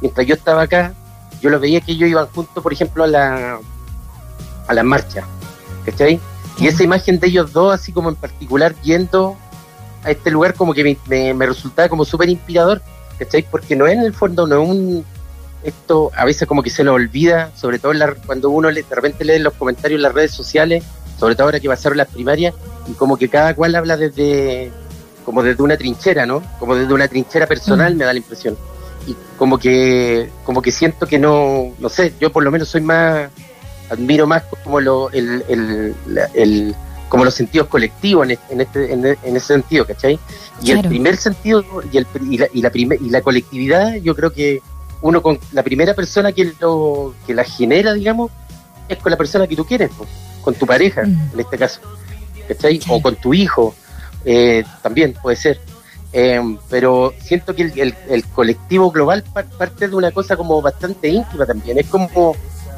mientras 0.01 0.27
yo 0.27 0.36
estaba 0.36 0.63
acá, 0.63 0.93
yo 1.41 1.50
los 1.50 1.62
veía 1.62 1.81
que 1.81 1.93
ellos 1.93 2.10
iban 2.10 2.27
juntos, 2.27 2.62
por 2.62 2.74
ejemplo, 2.74 3.03
a 3.03 3.08
la, 3.08 3.60
a 4.67 4.74
la 4.74 4.84
marcha, 4.84 5.25
¿cachai? 5.86 6.20
Y 6.60 6.67
esa 6.67 6.84
imagen 6.84 7.20
de 7.20 7.27
ellos 7.27 7.53
dos, 7.53 7.74
así 7.74 7.91
como 7.91 8.10
en 8.10 8.15
particular, 8.15 8.75
yendo 8.84 9.36
a 10.03 10.12
este 10.12 10.29
lugar, 10.29 10.53
como 10.53 10.74
que 10.74 10.98
me, 11.08 11.34
me, 11.34 11.46
resultaba 11.46 11.89
como 11.89 12.05
súper 12.05 12.29
inspirador, 12.29 12.81
¿cachai? 13.17 13.43
Porque 13.50 13.75
no 13.75 13.88
es 13.88 13.93
en 13.93 14.03
el 14.03 14.13
fondo, 14.13 14.46
no 14.46 14.62
es 14.62 14.70
un, 14.70 15.05
esto 15.63 16.12
a 16.15 16.25
veces 16.25 16.48
como 16.48 16.62
que 16.62 16.70
se 16.70 16.84
nos 16.84 16.96
olvida, 16.96 17.51
sobre 17.55 17.79
todo 17.79 17.93
cuando 18.25 18.50
uno 18.50 18.70
le, 18.70 18.84
de 18.84 18.96
repente 18.96 19.25
lee 19.25 19.39
los 19.39 19.53
comentarios 19.53 19.98
en 19.98 20.03
las 20.03 20.13
redes 20.13 20.31
sociales, 20.31 20.84
sobre 21.21 21.35
todo 21.35 21.45
ahora 21.45 21.59
que 21.59 21.67
pasaron 21.67 21.99
las 21.99 22.07
primarias, 22.07 22.55
y 22.87 22.93
como 22.93 23.15
que 23.15 23.29
cada 23.29 23.53
cual 23.53 23.75
habla 23.75 23.95
desde, 23.95 24.71
como 25.23 25.43
desde 25.43 25.61
una 25.61 25.77
trinchera, 25.77 26.25
¿no? 26.25 26.41
Como 26.57 26.73
desde 26.73 26.91
una 26.91 27.07
trinchera 27.07 27.45
personal, 27.45 27.93
mm. 27.93 27.97
me 27.99 28.05
da 28.05 28.13
la 28.13 28.17
impresión. 28.17 28.57
Y 29.05 29.15
como 29.37 29.59
que, 29.59 30.31
como 30.43 30.63
que 30.63 30.71
siento 30.71 31.05
que 31.05 31.19
no, 31.19 31.73
no 31.77 31.89
sé, 31.89 32.15
yo 32.19 32.31
por 32.31 32.43
lo 32.43 32.49
menos 32.49 32.69
soy 32.69 32.81
más, 32.81 33.29
admiro 33.91 34.25
más 34.25 34.45
como 34.63 34.81
lo, 34.81 35.11
el, 35.11 35.45
el, 36.33 36.75
como 37.07 37.23
los 37.23 37.35
sentidos 37.35 37.67
colectivos 37.67 38.27
en, 38.27 38.39
en, 38.49 38.61
este, 38.61 38.91
en, 38.91 39.35
ese 39.35 39.45
sentido, 39.45 39.85
¿cachai? 39.85 40.17
Y 40.63 40.71
el 40.71 40.81
primer 40.87 41.17
sentido 41.17 41.63
y, 41.91 41.97
el, 41.97 42.07
y, 42.31 42.37
la, 42.39 42.47
y, 42.51 42.61
la 42.63 42.71
y 42.73 43.09
la 43.11 43.21
colectividad, 43.21 43.93
yo 43.97 44.15
creo 44.15 44.33
que 44.33 44.59
uno 45.03 45.21
con 45.21 45.37
la 45.51 45.61
primera 45.61 45.93
persona 45.93 46.31
que, 46.31 46.51
lo, 46.59 47.13
que 47.27 47.35
la 47.35 47.43
genera, 47.43 47.93
digamos, 47.93 48.31
es 48.89 48.97
con 48.97 49.11
la 49.11 49.17
persona 49.19 49.45
que 49.45 49.55
tú 49.55 49.65
quieres. 49.65 49.91
pues 49.95 50.09
con 50.41 50.53
tu 50.55 50.65
pareja, 50.65 51.03
mm. 51.03 51.31
en 51.33 51.39
este 51.39 51.57
caso, 51.57 51.81
¿cachai? 52.48 52.79
O 52.89 53.01
con 53.01 53.15
tu 53.15 53.33
hijo, 53.33 53.75
eh, 54.25 54.63
también 54.81 55.13
puede 55.21 55.36
ser. 55.36 55.60
Em, 56.13 56.57
pero 56.69 57.13
siento 57.24 57.55
que 57.55 57.63
el, 57.63 57.95
el, 58.10 58.25
colectivo 58.25 58.91
global 58.91 59.24
parte 59.57 59.88
de 59.88 59.95
una 59.95 60.12
cosa 60.12 60.36
como 60.36 60.62
bastante 60.62 61.07
íntima 61.07 61.45
también. 61.45 61.77
Es 61.77 61.88
como, 61.88 62.36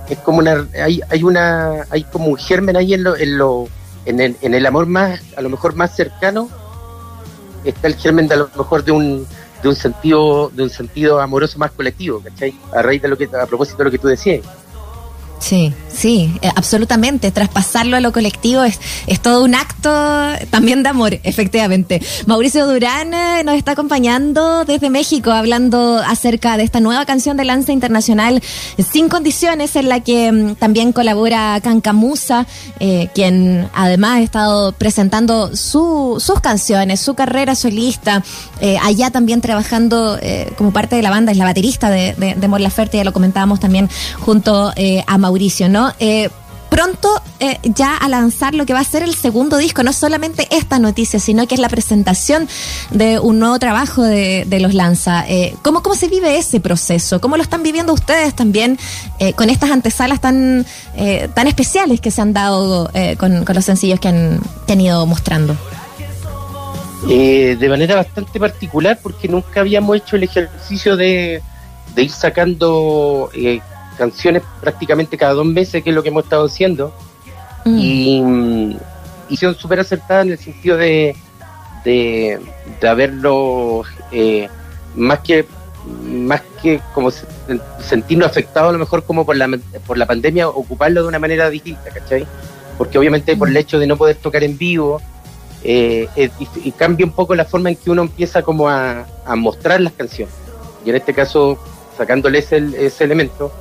es 0.07 0.19
como 0.19 0.37
una, 0.37 0.67
hay, 0.79 1.01
hay 1.09 1.23
una, 1.23 1.85
hay 1.89 2.03
como 2.03 2.27
un 2.27 2.37
germen 2.37 2.77
ahí 2.77 2.93
en 2.93 3.03
lo, 3.03 3.17
en 3.17 3.37
lo, 3.37 3.67
en 4.05 4.19
el, 4.19 4.37
en 4.41 4.53
el 4.53 4.65
amor 4.65 4.85
más, 4.85 5.19
a 5.35 5.41
lo 5.41 5.49
mejor 5.49 5.75
más 5.75 5.95
cercano, 5.95 6.47
está 7.63 7.87
el 7.87 7.95
germen 7.95 8.27
de 8.27 8.35
a 8.35 8.37
lo 8.37 8.49
mejor 8.55 8.83
de 8.83 8.91
un, 8.91 9.25
de 9.63 9.69
un 9.69 9.75
sentido, 9.75 10.51
de 10.53 10.63
un 10.63 10.69
sentido 10.69 11.19
amoroso 11.19 11.57
más 11.57 11.71
colectivo, 11.71 12.21
¿cachai? 12.21 12.53
A 12.71 12.83
raíz 12.83 13.01
de 13.01 13.07
lo 13.07 13.17
que, 13.17 13.25
a 13.25 13.47
propósito 13.47 13.79
de 13.79 13.85
lo 13.85 13.91
que 13.91 13.97
tú 13.97 14.07
decías. 14.07 14.41
Sí, 15.43 15.73
sí, 15.93 16.31
eh, 16.41 16.49
absolutamente. 16.55 17.29
Traspasarlo 17.29 17.97
a 17.97 17.99
lo 17.99 18.13
colectivo 18.13 18.63
es, 18.63 18.79
es 19.07 19.19
todo 19.19 19.43
un 19.43 19.55
acto 19.55 19.91
también 20.49 20.83
de 20.83 20.89
amor, 20.89 21.19
efectivamente. 21.23 22.01
Mauricio 22.27 22.65
Durán 22.65 23.13
eh, 23.13 23.43
nos 23.43 23.55
está 23.55 23.73
acompañando 23.73 24.63
desde 24.63 24.89
México 24.89 25.31
hablando 25.31 25.97
acerca 25.97 26.55
de 26.55 26.63
esta 26.63 26.79
nueva 26.79 27.05
canción 27.05 27.35
de 27.35 27.43
Lanza 27.43 27.73
Internacional 27.73 28.41
Sin 28.89 29.09
Condiciones, 29.09 29.75
en 29.75 29.89
la 29.89 29.99
que 29.99 30.31
mm, 30.31 30.55
también 30.55 30.93
colabora 30.93 31.59
Cancamusa, 31.61 32.47
eh, 32.79 33.09
quien 33.13 33.67
además 33.73 34.19
ha 34.19 34.21
estado 34.21 34.71
presentando 34.71 35.57
su, 35.57 36.23
sus 36.25 36.39
canciones, 36.39 37.01
su 37.01 37.15
carrera 37.15 37.53
solista, 37.53 38.23
allá 38.81 39.11
también 39.11 39.41
trabajando 39.41 40.17
como 40.57 40.71
parte 40.71 40.95
de 40.95 41.01
la 41.01 41.09
banda, 41.09 41.33
es 41.33 41.37
la 41.37 41.43
baterista 41.43 41.89
de, 41.89 42.13
de, 42.13 42.35
de 42.35 42.47
Mon 42.47 42.63
Laferte, 42.63 42.95
ya 42.95 43.03
lo 43.03 43.11
comentábamos 43.11 43.59
también 43.59 43.89
junto 44.21 44.71
a 45.05 45.17
Mauricio 45.17 45.32
Mauricio, 45.33 45.67
¿no? 45.67 45.91
Eh, 45.97 46.29
pronto 46.69 47.09
eh, 47.39 47.57
ya 47.63 47.97
a 47.97 48.07
lanzar 48.07 48.53
lo 48.53 48.67
que 48.67 48.73
va 48.73 48.81
a 48.81 48.83
ser 48.83 49.01
el 49.01 49.15
segundo 49.15 49.57
disco, 49.57 49.81
no 49.81 49.91
solamente 49.91 50.47
esta 50.51 50.77
noticia, 50.77 51.19
sino 51.19 51.47
que 51.47 51.55
es 51.55 51.59
la 51.59 51.69
presentación 51.69 52.47
de 52.91 53.17
un 53.17 53.39
nuevo 53.39 53.57
trabajo 53.57 54.03
de, 54.03 54.45
los 54.61 54.75
Lanza. 54.75 55.25
Eh, 55.27 55.55
¿cómo, 55.63 55.81
¿Cómo 55.81 55.95
se 55.95 56.07
vive 56.07 56.37
ese 56.37 56.59
proceso? 56.59 57.19
¿Cómo 57.19 57.35
lo 57.35 57.41
están 57.41 57.63
viviendo 57.63 57.93
ustedes 57.93 58.35
también 58.35 58.77
con 59.35 59.49
estas 59.49 59.71
antesalas 59.71 60.21
tan, 60.21 60.65
tan 61.33 61.47
especiales 61.47 61.99
que 61.99 62.11
se 62.11 62.21
han 62.21 62.33
dado 62.33 62.91
con, 63.17 63.43
los 63.45 63.65
sencillos 63.65 63.99
que 63.99 64.09
han, 64.09 64.39
que 64.67 64.73
ido 64.73 65.05
mostrando? 65.07 65.55
de 67.07 67.67
manera 67.69 67.95
bastante 67.95 68.39
particular 68.39 68.97
porque 69.01 69.27
nunca 69.27 69.59
habíamos 69.59 69.97
hecho 69.97 70.15
el 70.15 70.23
ejercicio 70.23 70.95
de, 70.95 71.41
de 71.95 72.03
ir 72.03 72.11
sacando 72.11 73.29
canciones 73.97 74.43
prácticamente 74.61 75.17
cada 75.17 75.33
dos 75.33 75.45
meses, 75.45 75.83
que 75.83 75.89
es 75.89 75.95
lo 75.95 76.03
que 76.03 76.09
hemos 76.09 76.23
estado 76.23 76.45
haciendo. 76.45 76.93
Mm. 77.65 77.77
Y, 77.77 78.77
y 79.29 79.37
son 79.37 79.55
súper 79.55 79.79
acertadas 79.79 80.25
en 80.25 80.31
el 80.33 80.37
sentido 80.37 80.77
de, 80.77 81.15
de, 81.83 82.39
haberlo 82.87 83.83
eh, 84.11 84.49
más 84.95 85.19
que 85.19 85.45
más 86.05 86.41
que 86.61 86.79
como 86.93 87.11
sentirnos 87.81 88.29
afectados 88.29 88.69
a 88.69 88.71
lo 88.71 88.79
mejor 88.79 89.03
como 89.03 89.25
por 89.25 89.35
la, 89.35 89.49
por 89.85 89.97
la 89.97 90.05
pandemia, 90.05 90.47
ocuparlo 90.47 91.01
de 91.01 91.07
una 91.09 91.19
manera 91.19 91.49
distinta, 91.49 91.89
¿cachai? 91.89 92.25
Porque 92.77 92.97
obviamente 92.97 93.35
por 93.35 93.49
el 93.49 93.53
mm. 93.53 93.57
hecho 93.57 93.79
de 93.79 93.87
no 93.87 93.97
poder 93.97 94.15
tocar 94.15 94.43
en 94.43 94.57
vivo, 94.57 95.01
eh, 95.65 96.09
y, 96.63 96.71
cambia 96.73 97.05
un 97.05 97.13
poco 97.13 97.35
la 97.35 97.45
forma 97.45 97.69
en 97.69 97.77
que 97.77 97.89
uno 97.89 98.01
empieza 98.01 98.41
como 98.41 98.69
a, 98.69 99.05
mostrar 99.35 99.79
las 99.79 99.93
canciones. 99.93 100.33
Y 100.85 100.89
en 100.89 100.97
este 100.97 101.13
caso, 101.13 101.57
sacándole 101.97 102.39
ese, 102.39 102.57
ese 102.77 103.05
elemento, 103.05 103.51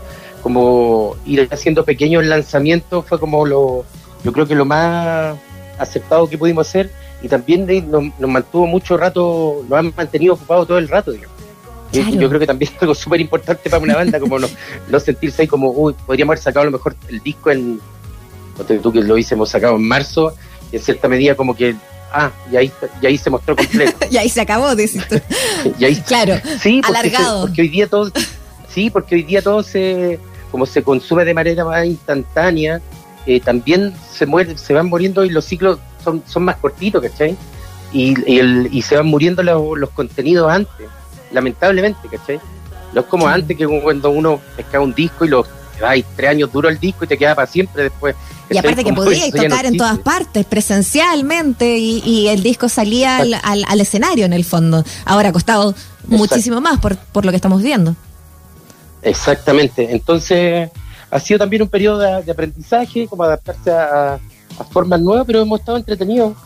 como 0.43 1.17
ir 1.25 1.49
haciendo 1.51 1.85
pequeños 1.85 2.25
lanzamientos 2.25 3.07
fue 3.07 3.19
como 3.19 3.47
lo, 3.47 3.85
yo 4.25 4.33
creo 4.33 4.47
que 4.47 4.55
lo 4.55 4.65
más 4.65 5.37
aceptado 5.79 6.29
que 6.29 6.39
pudimos 6.39 6.69
hacer 6.69 6.91
y 7.23 7.29
también 7.29 7.67
nos, 7.89 8.29
mantuvo 8.29 8.67
mucho 8.67 8.97
rato, 8.97 9.65
nos 9.69 9.79
han 9.79 9.93
mantenido 9.97 10.35
ocupados 10.35 10.67
todo 10.67 10.79
el 10.79 10.89
rato, 10.89 11.13
digamos. 11.13 11.37
Yo 11.93 12.29
creo 12.29 12.41
que 12.41 12.47
también 12.47 12.73
es 12.75 12.79
algo 12.83 12.95
súper 12.95 13.21
importante 13.21 13.71
para 13.71 13.83
una 13.83 13.95
banda, 13.95 14.19
como 14.19 14.39
no, 14.39 14.49
no, 14.89 15.01
sentirse 15.01 15.43
ahí 15.43 15.49
como, 15.49 15.71
uy, 15.71 15.95
podríamos 16.07 16.33
haber 16.33 16.43
sacado 16.43 16.63
a 16.63 16.65
lo 16.65 16.73
mejor 16.73 16.97
el 17.09 17.21
disco 17.21 17.51
en, 17.51 17.81
tú 18.83 18.93
que 18.93 19.03
lo 19.03 19.17
hemos 19.17 19.49
sacado 19.49 19.77
en 19.77 19.87
marzo, 19.87 20.35
y 20.73 20.77
en 20.77 20.83
cierta 20.83 21.07
medida 21.07 21.37
como 21.37 21.55
que, 21.55 21.77
ah, 22.13 22.31
y 22.51 22.57
ahí, 22.57 22.73
y 23.01 23.07
ahí 23.07 23.19
se 23.19 23.31
mostró 23.31 23.55
completo. 23.55 24.07
y 24.11 24.17
ahí 24.17 24.29
se 24.29 24.41
acabó, 24.41 24.75
dices 24.75 25.07
tú. 25.07 25.21
y 25.79 25.85
ahí, 25.85 25.97
claro, 25.97 26.35
sí, 26.61 26.81
alargado. 26.83 27.43
porque 27.43 27.63
hoy 27.63 27.69
día 27.69 27.87
todo, 27.87 28.11
sí, 28.69 28.91
porque 28.91 29.17
hoy 29.17 29.23
día 29.23 29.43
todo 29.43 29.63
se 29.63 30.19
como 30.53 30.67
se 30.67 30.83
consume 30.85 31.25
de 31.25 31.35
manera 31.35 31.65
más 31.65 31.85
instantánea, 31.85 32.81
eh, 33.27 33.41
también 33.41 33.95
se 34.13 34.27
muere, 34.27 34.57
se 34.59 34.75
van 34.75 34.87
muriendo 34.87 35.25
y 35.25 35.31
los 35.31 35.47
ciclos 35.47 35.79
son, 36.05 36.23
son 36.27 36.45
más 36.45 36.57
cortitos, 36.57 37.03
¿cachai? 37.03 37.37
Y, 37.93 38.15
y, 38.71 38.83
se 38.83 38.97
van 38.97 39.07
muriendo 39.07 39.43
los, 39.43 39.91
contenidos 39.91 40.51
antes, 40.51 40.89
lamentablemente, 41.33 42.09
¿cachai? 42.09 42.39
No 42.93 43.01
es 43.01 43.07
como 43.07 43.27
antes 43.27 43.57
que 43.57 43.67
cuando 43.67 44.11
uno 44.11 44.41
pescaba 44.57 44.85
un 44.85 44.95
disco 44.95 45.25
y 45.25 45.29
los 45.29 45.47
hay 45.85 46.05
tres 46.15 46.31
años 46.31 46.53
duro 46.53 46.69
el 46.69 46.79
disco 46.79 47.05
y 47.05 47.09
te 47.09 47.19
queda 47.19 47.35
para 47.35 47.47
siempre 47.47 47.85
después. 47.85 48.15
Y 48.51 48.59
aparte 48.59 48.85
que 48.85 48.93
podíais 48.93 49.33
tocar 49.33 49.65
en 49.65 49.77
todas 49.77 49.99
partes, 49.99 50.45
presencialmente, 50.45 51.79
y, 51.79 52.29
el 52.29 52.43
disco 52.43 52.69
salía 52.69 53.17
al, 53.17 53.35
al, 53.43 53.81
escenario 53.81 54.27
en 54.27 54.35
el 54.35 54.45
fondo. 54.45 54.85
Ahora 55.07 55.31
ha 55.31 55.33
costado 55.33 55.75
muchísimo 56.07 56.61
más 56.61 56.79
por, 56.79 56.97
por 56.97 57.25
lo 57.25 57.33
que 57.33 57.37
estamos 57.37 57.63
viendo. 57.63 57.97
Exactamente. 59.03 59.93
Entonces, 59.93 60.71
ha 61.11 61.21
sido 61.21 61.39
también 61.39 61.63
un 61.63 61.69
periodo 61.69 61.99
de, 61.99 62.31
aprendizaje, 62.31 63.07
como 63.07 63.25
adaptarse 63.25 63.71
a, 63.71 64.19
formas 64.71 65.01
nuevas, 65.01 65.27
pero 65.27 65.41
hemos 65.41 65.61
estado 65.61 65.79
entretenidos, 65.79 66.37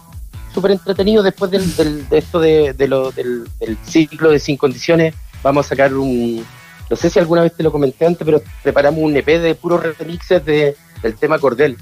súper 0.55 0.71
entretenidos 0.71 1.25
después 1.25 1.51
del, 1.51 2.09
de 2.09 2.19
esto 2.19 2.41
de, 2.41 2.75
lo, 2.89 3.11
del, 3.13 3.47
ciclo 3.85 4.31
de 4.31 4.39
Sin 4.39 4.57
Condiciones. 4.57 5.15
Vamos 5.43 5.67
a 5.67 5.69
sacar 5.69 5.93
un, 5.95 6.45
no 6.89 6.97
sé 6.97 7.11
si 7.11 7.19
alguna 7.19 7.43
vez 7.43 7.55
te 7.55 7.63
lo 7.63 7.71
comenté 7.71 8.07
antes, 8.07 8.25
pero 8.25 8.43
preparamos 8.63 9.01
un 9.01 9.17
EP 9.17 9.27
de 9.27 9.55
puros 9.55 9.83
remixes 9.99 10.45
de, 10.45 10.77
del 11.03 11.17
tema 11.17 11.39
Cordel. 11.39 11.77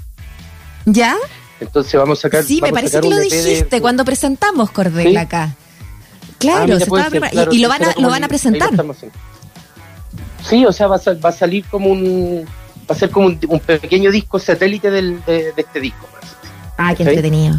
¿Ya? 0.86 1.16
Entonces 1.60 1.94
vamos 1.94 2.18
a 2.18 2.22
sacar. 2.22 2.42
Sí, 2.42 2.60
me 2.60 2.72
parece 2.72 3.00
que 3.00 3.08
lo 3.08 3.18
e 3.18 3.22
dijiste 3.22 3.80
cuando 3.80 4.04
presentamos 4.04 4.70
Cordel 4.70 5.16
acá. 5.16 5.54
Claro, 6.38 6.74
ah, 6.74 7.48
y, 7.50 7.58
lo 7.60 7.68
van 7.68 7.84
a, 7.84 7.94
lo 7.98 8.08
van 8.08 8.24
a 8.24 8.28
presentar. 8.28 8.70
Sí, 10.48 10.64
o 10.66 10.72
sea, 10.72 10.86
va 10.86 10.96
a, 10.96 11.14
va 11.14 11.28
a 11.30 11.32
salir 11.32 11.64
como 11.64 11.90
un. 11.90 12.44
Va 12.88 12.94
a 12.94 12.98
ser 12.98 13.10
como 13.10 13.26
un, 13.28 13.38
pequeño 13.38 14.10
disco 14.10 14.38
satélite 14.38 14.90
del, 14.90 15.24
de, 15.24 15.54
este 15.56 15.80
disco. 15.80 16.06
Ah, 16.76 16.94
qué 16.94 17.02
entretenido. 17.02 17.56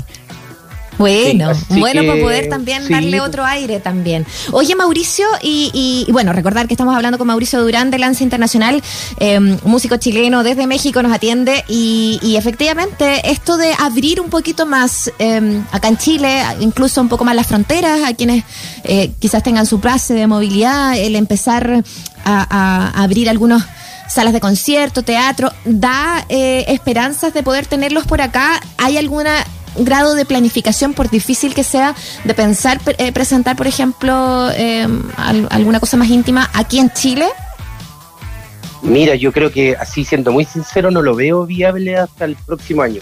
Bueno, 0.97 1.51
bueno 1.69 2.03
para 2.05 2.21
poder 2.21 2.49
también 2.49 2.87
darle 2.89 3.21
otro 3.21 3.45
aire 3.45 3.79
también. 3.79 4.25
Oye, 4.51 4.75
Mauricio, 4.75 5.25
y, 5.41 6.07
bueno, 6.11 6.33
recordar 6.33 6.67
que 6.67 6.73
estamos 6.73 6.95
hablando 6.95 7.17
con 7.17 7.27
Mauricio 7.27 7.61
Durán 7.61 7.91
de 7.91 7.99
Lanza 7.99 8.23
Internacional, 8.23 8.81
em, 9.19 9.57
músico 9.63 9.97
chileno 9.97 10.43
desde 10.43 10.67
México, 10.67 11.01
nos 11.01 11.11
atiende 11.11 11.63
y, 11.67 12.35
efectivamente 12.35 13.31
esto 13.31 13.57
de 13.57 13.71
abrir 13.79 14.19
un 14.19 14.29
poquito 14.29 14.65
más 14.65 15.11
em, 15.19 15.63
acá 15.71 15.87
en 15.87 15.97
Chile, 15.97 16.43
incluso 16.59 17.01
un 17.01 17.09
poco 17.09 17.23
más 17.23 17.35
las 17.35 17.47
fronteras, 17.47 18.01
a 18.03 18.13
quienes 18.13 18.43
eh, 18.83 19.11
quizás 19.19 19.41
tengan 19.41 19.65
su 19.65 19.79
base 19.79 20.13
de 20.13 20.27
movilidad, 20.27 20.97
el 20.97 21.15
empezar 21.15 21.83
a, 22.25 23.01
abrir 23.01 23.29
algunos 23.29 23.63
salas 24.07 24.33
de 24.33 24.39
concierto, 24.39 25.03
teatro, 25.03 25.51
da 25.65 26.25
eh, 26.29 26.65
esperanzas 26.67 27.33
de 27.33 27.43
poder 27.43 27.65
tenerlos 27.65 28.05
por 28.05 28.21
acá. 28.21 28.61
¿Hay 28.77 28.97
algún 28.97 29.25
grado 29.77 30.15
de 30.15 30.25
planificación, 30.25 30.93
por 30.93 31.09
difícil 31.09 31.53
que 31.53 31.63
sea, 31.63 31.95
de 32.23 32.33
pensar 32.33 32.79
eh, 32.97 33.11
presentar, 33.11 33.55
por 33.55 33.67
ejemplo, 33.67 34.49
em, 34.51 35.03
alguna 35.49 35.79
cosa 35.79 35.97
más 35.97 36.09
íntima 36.09 36.49
aquí 36.53 36.79
en 36.79 36.89
Chile? 36.91 37.27
Mira, 38.81 39.15
yo 39.15 39.31
creo 39.31 39.51
que 39.51 39.75
así 39.75 40.05
siendo 40.05 40.31
muy 40.31 40.45
sincero, 40.45 40.91
no 40.91 41.01
lo 41.01 41.15
veo 41.15 41.45
viable 41.45 41.97
hasta 41.97 42.25
el 42.25 42.35
próximo 42.35 42.83
año, 42.83 43.01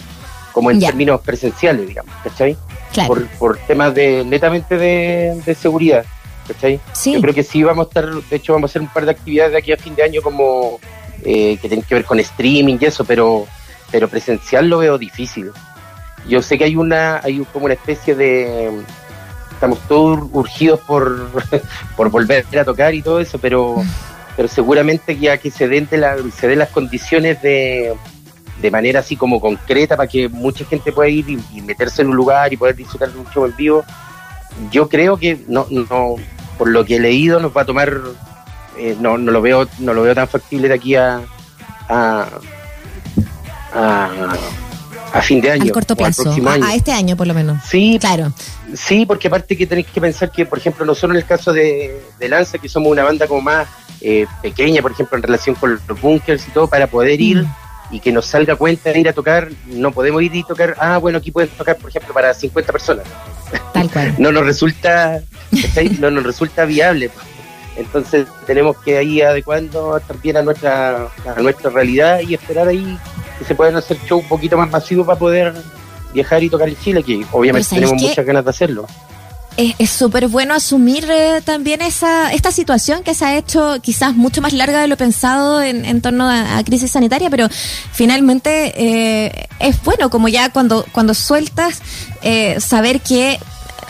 como 0.52 0.70
en 0.70 0.80
términos 0.80 1.20
presenciales, 1.20 1.86
digamos, 1.86 2.14
¿cachai? 2.22 2.56
Por, 3.06 3.26
por 3.38 3.58
temas 3.58 3.94
de 3.94 4.24
netamente 4.24 4.78
de, 4.78 5.40
de 5.44 5.54
seguridad. 5.54 6.04
¿cachai? 6.46 6.80
Yo 7.04 7.20
creo 7.20 7.34
que 7.34 7.42
sí 7.42 7.62
vamos 7.62 7.86
a 7.86 7.88
estar, 7.88 8.10
de 8.10 8.36
hecho 8.36 8.52
vamos 8.52 8.70
a 8.70 8.72
hacer 8.72 8.82
un 8.82 8.88
par 8.88 9.04
de 9.04 9.12
actividades 9.12 9.52
de 9.52 9.58
aquí 9.58 9.72
a 9.72 9.76
fin 9.76 9.94
de 9.94 10.02
año 10.02 10.22
como 10.22 10.78
eh, 11.22 11.56
que 11.60 11.68
tienen 11.68 11.82
que 11.82 11.94
ver 11.94 12.04
con 12.04 12.20
streaming 12.20 12.78
y 12.80 12.84
eso, 12.84 13.04
pero, 13.04 13.46
pero 13.90 14.08
presencial 14.08 14.68
lo 14.68 14.78
veo 14.78 14.98
difícil. 14.98 15.50
Yo 16.28 16.42
sé 16.42 16.58
que 16.58 16.64
hay 16.64 16.76
una, 16.76 17.20
hay 17.22 17.44
como 17.52 17.66
una 17.66 17.74
especie 17.74 18.14
de, 18.14 18.70
estamos 19.50 19.78
todos 19.88 20.20
urgidos 20.32 20.80
por, 20.80 21.28
por 21.96 22.10
volver 22.10 22.44
a 22.58 22.64
tocar 22.64 22.94
y 22.94 23.02
todo 23.02 23.20
eso, 23.20 23.38
pero, 23.38 23.76
pero 24.36 24.48
seguramente 24.48 25.18
ya 25.18 25.38
que 25.38 25.50
se 25.50 25.68
den, 25.68 25.88
se 26.34 26.48
den 26.48 26.58
las 26.58 26.70
condiciones 26.70 27.40
de, 27.42 27.94
de 28.60 28.70
manera 28.70 29.00
así 29.00 29.16
como 29.16 29.40
concreta 29.40 29.96
para 29.96 30.08
que 30.08 30.28
mucha 30.28 30.64
gente 30.64 30.92
pueda 30.92 31.08
ir 31.08 31.28
y, 31.28 31.38
y, 31.52 31.60
meterse 31.62 32.02
en 32.02 32.08
un 32.08 32.16
lugar 32.16 32.52
y 32.52 32.56
poder 32.56 32.76
disfrutar 32.76 33.10
de 33.10 33.18
un 33.18 33.26
show 33.30 33.44
en 33.44 33.54
vivo, 33.56 33.84
yo 34.70 34.88
creo 34.88 35.16
que 35.16 35.44
no, 35.48 35.66
no, 35.70 36.16
por 36.58 36.68
lo 36.68 36.84
que 36.84 36.96
he 36.96 37.00
leído, 37.00 37.40
nos 37.40 37.56
va 37.56 37.62
a 37.62 37.66
tomar, 37.66 38.00
eh, 38.78 38.96
no, 38.98 39.18
no, 39.18 39.30
lo 39.30 39.42
veo, 39.42 39.68
no 39.78 39.92
lo 39.92 40.02
veo 40.02 40.14
tan 40.14 40.28
factible 40.28 40.68
de 40.68 40.74
aquí 40.74 40.94
a 40.94 41.20
fin 45.22 45.40
de 45.40 45.50
año. 45.50 45.70
A 45.70 45.72
corto 45.72 45.96
plazo, 45.96 46.34
a, 46.46 46.74
este 46.74 46.92
año 46.92 47.16
por 47.16 47.26
lo 47.26 47.34
menos. 47.34 47.62
Sí, 47.68 47.98
claro. 48.00 48.32
Sí, 48.74 49.06
porque 49.06 49.28
aparte 49.28 49.56
que 49.56 49.66
tenéis 49.66 49.86
que 49.86 50.00
pensar 50.00 50.30
que, 50.30 50.46
por 50.46 50.58
ejemplo, 50.58 50.84
nosotros 50.84 51.12
en 51.12 51.16
el 51.18 51.24
caso 51.24 51.52
de, 51.52 52.00
de 52.18 52.28
Lanza, 52.28 52.58
que 52.58 52.68
somos 52.68 52.90
una 52.90 53.04
banda 53.04 53.26
como 53.26 53.40
más 53.40 53.68
eh, 54.00 54.26
pequeña, 54.42 54.82
por 54.82 54.92
ejemplo, 54.92 55.16
en 55.16 55.22
relación 55.22 55.54
con 55.54 55.80
los 55.86 56.00
bunkers 56.00 56.46
y 56.48 56.50
todo, 56.50 56.66
para 56.66 56.86
poder 56.86 57.20
ir 57.20 57.38
mm. 57.38 57.54
y 57.92 58.00
que 58.00 58.12
nos 58.12 58.26
salga 58.26 58.56
cuenta 58.56 58.92
de 58.92 59.00
ir 59.00 59.08
a 59.08 59.12
tocar, 59.12 59.48
no 59.66 59.92
podemos 59.92 60.22
ir 60.22 60.34
y 60.34 60.42
tocar, 60.42 60.76
ah, 60.78 60.98
bueno, 60.98 61.18
aquí 61.18 61.30
pueden 61.30 61.50
tocar, 61.50 61.76
por 61.76 61.90
ejemplo, 61.90 62.12
para 62.12 62.34
50 62.34 62.72
personas. 62.72 63.04
Tal 63.72 63.90
cual. 63.90 64.14
no 64.18 64.32
nos 64.32 64.44
resulta, 64.44 65.22
no 66.00 66.10
nos 66.10 66.24
resulta 66.24 66.64
viable. 66.64 67.10
Entonces 67.76 68.26
tenemos 68.46 68.76
que 68.78 69.02
ir 69.02 69.24
adecuando 69.24 70.00
también 70.06 70.36
a 70.36 70.42
nuestra, 70.42 71.08
a 71.26 71.40
nuestra 71.40 71.70
realidad 71.70 72.20
y 72.20 72.34
esperar 72.34 72.68
ahí 72.68 72.98
que 73.38 73.44
se 73.44 73.54
puedan 73.54 73.76
hacer 73.76 73.98
shows 74.06 74.22
un 74.22 74.28
poquito 74.28 74.56
más 74.56 74.70
masivos 74.70 75.06
para 75.06 75.18
poder 75.18 75.54
viajar 76.12 76.42
y 76.42 76.48
tocar 76.48 76.68
en 76.68 76.76
Chile, 76.76 77.02
que 77.02 77.24
obviamente 77.32 77.68
tenemos 77.68 78.00
muchas 78.00 78.24
ganas 78.24 78.44
de 78.44 78.50
hacerlo. 78.50 78.86
Es 79.56 79.90
súper 79.90 80.26
bueno 80.26 80.52
asumir 80.52 81.06
eh, 81.08 81.40
también 81.44 81.80
esa 81.80 82.32
esta 82.32 82.50
situación 82.50 83.04
que 83.04 83.14
se 83.14 83.24
ha 83.24 83.36
hecho 83.36 83.76
quizás 83.80 84.16
mucho 84.16 84.42
más 84.42 84.52
larga 84.52 84.80
de 84.80 84.88
lo 84.88 84.96
pensado 84.96 85.62
en, 85.62 85.84
en 85.84 86.00
torno 86.00 86.28
a, 86.28 86.60
crisis 86.64 86.90
sanitaria, 86.90 87.30
pero 87.30 87.48
finalmente 87.92 88.72
eh, 88.76 89.46
es 89.60 89.80
bueno 89.84 90.10
como 90.10 90.26
ya 90.26 90.48
cuando, 90.50 90.84
cuando 90.90 91.14
sueltas 91.14 91.82
eh, 92.22 92.58
saber 92.58 93.00
que 93.00 93.38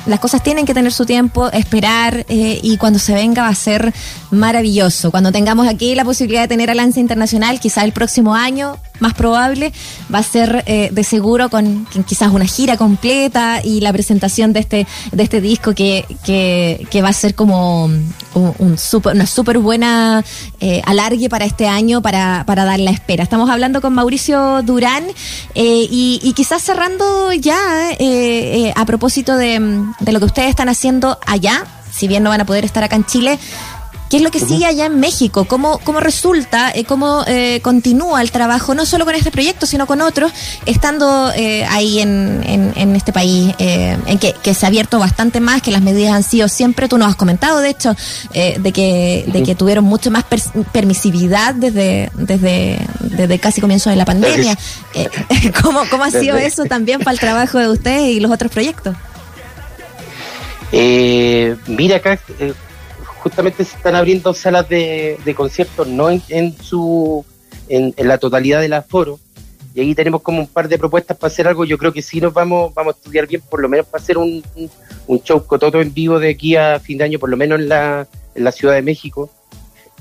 las 0.06 0.20
cosas 0.20 0.42
tienen 0.42 0.66
que 0.66 0.74
tener 0.74 0.92
su 0.92 1.06
tiempo, 1.06 1.50
esperar 1.50 2.26
eh, 2.28 2.60
y 2.62 2.76
cuando 2.76 2.98
se 2.98 3.14
venga 3.14 3.42
va 3.42 3.48
a 3.48 3.54
ser 3.54 3.92
maravilloso. 4.30 5.10
Cuando 5.10 5.32
tengamos 5.32 5.66
aquí 5.66 5.94
la 5.94 6.04
posibilidad 6.04 6.42
de 6.42 6.48
tener 6.48 6.70
Alance 6.70 7.00
Internacional, 7.00 7.60
quizás 7.60 7.84
el 7.84 7.92
próximo 7.92 8.34
año, 8.34 8.76
más 9.00 9.14
probable, 9.14 9.72
va 10.12 10.18
a 10.18 10.22
ser 10.22 10.62
eh, 10.66 10.90
de 10.92 11.04
seguro 11.04 11.48
con, 11.48 11.86
quizás 12.06 12.32
una 12.32 12.46
gira 12.46 12.76
completa 12.76 13.60
y 13.62 13.80
la 13.80 13.92
presentación 13.92 14.52
de 14.52 14.60
este, 14.60 14.86
de 15.12 15.22
este 15.22 15.40
disco 15.40 15.74
que, 15.74 16.04
que, 16.24 17.02
va 17.02 17.08
a 17.08 17.12
ser 17.12 17.34
como 17.34 17.90
un, 18.34 18.78
super, 18.78 19.14
una 19.14 19.26
súper 19.26 19.58
buena 19.58 20.24
eh, 20.60 20.82
alargue 20.84 21.28
para 21.28 21.44
este 21.44 21.68
año 21.68 22.02
para, 22.02 22.44
para 22.46 22.64
dar 22.64 22.80
la 22.80 22.90
espera. 22.90 23.22
Estamos 23.22 23.48
hablando 23.50 23.80
con 23.80 23.94
Mauricio 23.94 24.62
Durán 24.62 25.04
y, 25.54 26.20
y, 26.22 26.32
quizás 26.32 26.62
cerrando 26.62 27.32
ya 27.32 27.58
a 28.74 28.84
propósito 28.86 29.36
de 29.36 29.84
de 30.00 30.12
lo 30.12 30.18
que 30.18 30.26
ustedes 30.26 30.50
están 30.50 30.68
haciendo 30.68 31.18
allá, 31.26 31.64
si 31.92 32.08
bien 32.08 32.22
no 32.22 32.30
van 32.30 32.40
a 32.40 32.46
poder 32.46 32.64
estar 32.64 32.82
acá 32.84 32.96
en 32.96 33.04
Chile. 33.04 33.38
¿Qué 34.14 34.18
es 34.18 34.22
lo 34.22 34.30
que 34.30 34.38
sigue 34.38 34.64
allá 34.64 34.86
en 34.86 35.00
México? 35.00 35.44
¿Cómo, 35.44 35.80
cómo 35.80 35.98
resulta, 35.98 36.70
eh, 36.72 36.84
cómo 36.84 37.24
eh, 37.26 37.58
continúa 37.62 38.22
el 38.22 38.30
trabajo, 38.30 38.72
no 38.72 38.86
solo 38.86 39.04
con 39.04 39.16
este 39.16 39.32
proyecto, 39.32 39.66
sino 39.66 39.88
con 39.88 40.00
otros, 40.00 40.30
estando 40.66 41.32
eh, 41.34 41.64
ahí 41.64 41.98
en, 41.98 42.40
en, 42.76 42.94
este 42.94 43.12
país, 43.12 43.52
en 43.58 44.18
que, 44.20 44.32
que, 44.40 44.54
se 44.54 44.66
ha 44.66 44.68
abierto 44.68 45.00
bastante 45.00 45.40
más, 45.40 45.62
que 45.62 45.72
las 45.72 45.82
medidas 45.82 46.12
han 46.12 46.22
sido 46.22 46.46
siempre, 46.46 46.86
tú 46.86 46.96
nos 46.96 47.08
has 47.08 47.16
comentado, 47.16 47.58
de 47.58 47.70
hecho, 47.70 47.96
de, 48.32 48.72
que, 48.72 49.24
de 49.26 49.42
que 49.42 49.56
tuvieron 49.56 49.82
mucho 49.82 50.12
más 50.12 50.22
permisividad 50.70 51.52
desde, 51.56 52.12
desde, 52.14 52.78
desde 53.00 53.38
casi 53.40 53.60
comienzo 53.60 53.90
de 53.90 53.96
la 53.96 54.04
pandemia. 54.04 54.56
¿cómo, 55.60 55.82
¿Cómo 55.90 56.04
ha 56.04 56.12
sido 56.12 56.36
eso 56.36 56.66
también 56.66 57.00
para 57.00 57.14
el 57.14 57.18
trabajo 57.18 57.58
de 57.58 57.68
ustedes 57.68 58.10
y 58.10 58.20
los 58.20 58.30
otros 58.30 58.52
proyectos? 58.52 58.94
Eh, 60.70 61.56
mira 61.66 61.96
acá, 61.96 62.16
eh, 62.38 62.54
justamente 63.24 63.64
se 63.64 63.74
están 63.74 63.96
abriendo 63.96 64.34
salas 64.34 64.68
de, 64.68 65.34
conciertos, 65.34 65.88
no 65.88 66.10
en, 66.10 66.54
su 66.60 67.24
en, 67.70 67.94
la 67.96 68.18
totalidad 68.18 68.60
del 68.60 68.74
aforo, 68.74 69.18
y 69.74 69.80
ahí 69.80 69.94
tenemos 69.94 70.20
como 70.20 70.40
un 70.40 70.46
par 70.46 70.68
de 70.68 70.78
propuestas 70.78 71.16
para 71.16 71.32
hacer 71.32 71.48
algo. 71.48 71.64
Yo 71.64 71.78
creo 71.78 71.90
que 71.90 72.02
sí 72.02 72.20
nos 72.20 72.34
vamos, 72.34 72.74
vamos 72.74 72.94
a 72.94 72.98
estudiar 72.98 73.26
bien, 73.26 73.40
por 73.48 73.62
lo 73.62 73.68
menos 73.70 73.86
para 73.86 74.04
hacer 74.04 74.18
un, 74.18 74.44
un, 75.06 75.22
show 75.22 75.42
cototo 75.46 75.80
en 75.80 75.94
vivo 75.94 76.20
de 76.20 76.28
aquí 76.28 76.54
a 76.54 76.78
fin 76.78 76.98
de 76.98 77.04
año, 77.04 77.18
por 77.18 77.30
lo 77.30 77.38
menos 77.38 77.58
en 77.60 77.70
la, 77.70 78.06
en 78.34 78.44
la 78.44 78.52
Ciudad 78.52 78.74
de 78.74 78.82
México. 78.82 79.30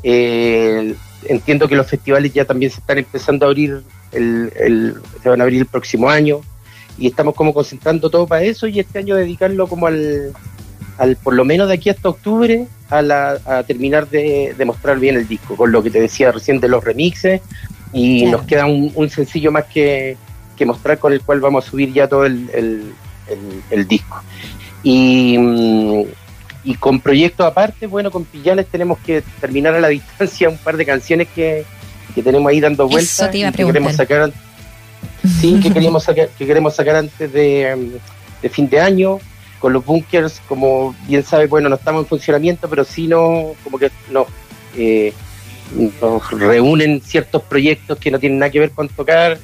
Eh, 0.04 0.94
entiendo 1.24 1.70
que 1.70 1.76
los 1.76 1.88
festivales 1.88 2.34
ya 2.34 2.44
también 2.44 2.72
se 2.74 2.82
están 2.82 2.98
empezando 2.98 3.46
a 3.46 3.50
abrir, 3.50 3.84
el, 4.12 4.96
se 5.24 5.30
van 5.30 5.40
a 5.40 5.46
abrir 5.46 5.62
el 5.62 5.68
próximo 5.68 6.10
año 6.10 6.42
y 6.98 7.08
estamos 7.08 7.36
como 7.36 7.54
concentrando 7.54 8.10
todo 8.10 8.28
para 8.28 8.44
eso 8.44 8.68
y 8.68 8.82
este 8.82 9.00
año 9.00 9.16
dedicarlo 9.16 9.66
como 9.68 9.88
al, 9.88 10.34
al 10.98 11.16
por 11.16 11.34
lo 11.34 11.46
menos 11.46 11.68
de 11.68 11.76
aquí 11.76 11.90
hasta 11.90 12.10
octubre 12.10 12.68
a, 12.90 13.02
la, 13.02 13.40
a 13.46 13.64
terminar 13.64 14.10
de, 14.10 14.56
mostrar 14.66 15.00
bien 15.00 15.16
el 15.16 15.28
disco, 15.28 15.56
con 15.56 15.72
lo 15.72 15.82
que 15.82 15.90
te 15.90 16.00
decía 16.00 16.32
recién 16.32 16.60
de 16.60 16.68
los 16.68 16.84
remixes 16.84 17.42
y 17.92 18.26
nos 18.26 18.44
queda 18.44 18.66
un, 18.66 19.10
sencillo 19.10 19.52
más 19.52 19.66
que, 19.66 20.18
mostrar 20.66 20.98
con 20.98 21.12
el 21.12 21.22
cual 21.22 21.42
vamos 21.42 21.66
a 21.68 21.70
subir 21.70 21.92
ya 21.92 22.08
todo 22.08 22.26
el, 22.26 22.94
el, 23.70 23.88
disco. 23.88 24.22
Y, 24.82 25.38
mm, 25.38 26.04
y 26.64 26.76
con 26.76 27.02
proyectos 27.02 27.46
aparte, 27.46 27.88
bueno, 27.88 28.10
con 28.10 28.24
Pillanes 28.24 28.68
tenemos 28.68 28.98
que 29.00 29.24
terminar 29.42 29.76
a 29.76 29.82
la 29.82 29.88
distancia 29.90 30.50
un 30.50 30.58
par 30.58 30.78
de 30.78 30.86
canciones 30.86 31.28
que, 31.36 31.66
tenemos 32.24 32.50
ahí 32.50 32.62
dando 32.62 32.88
vueltas. 32.88 33.30
que 33.30 33.52
queremos 33.52 33.96
sacar, 33.96 34.32
sí, 35.42 35.60
que 35.62 35.74
queríamos 35.74 36.04
sacar, 36.04 36.30
que 36.30 36.46
queremos 36.46 36.76
sacar 36.76 36.96
antes 36.96 37.34
de, 37.34 37.76
mm, 37.76 38.42
de 38.42 38.50
fin 38.50 38.70
de 38.70 38.80
año 38.80 39.20
con 39.64 39.72
los 39.72 39.86
bunkers, 39.86 40.42
como 40.50 40.94
bien 41.08 41.24
sabe, 41.24 41.48
bueno, 41.48 41.70
no 41.70 41.76
estamos 41.76 42.02
en 42.02 42.10
funcionamiento, 42.10 42.70
pero 42.70 42.84
sí 42.84 43.08
no, 43.08 43.54
como 43.64 43.80
que 43.80 43.92
no, 44.12 44.28
eh, 44.76 45.14
nos 46.02 46.32
reúnen 46.32 47.00
ciertos 47.00 47.44
proyectos 47.44 47.98
que 47.98 48.12
no 48.12 48.20
tienen 48.20 48.40
nada 48.40 48.52
que 48.52 48.60
ver 48.60 48.72
con 48.72 48.90
tocar. 48.90 49.38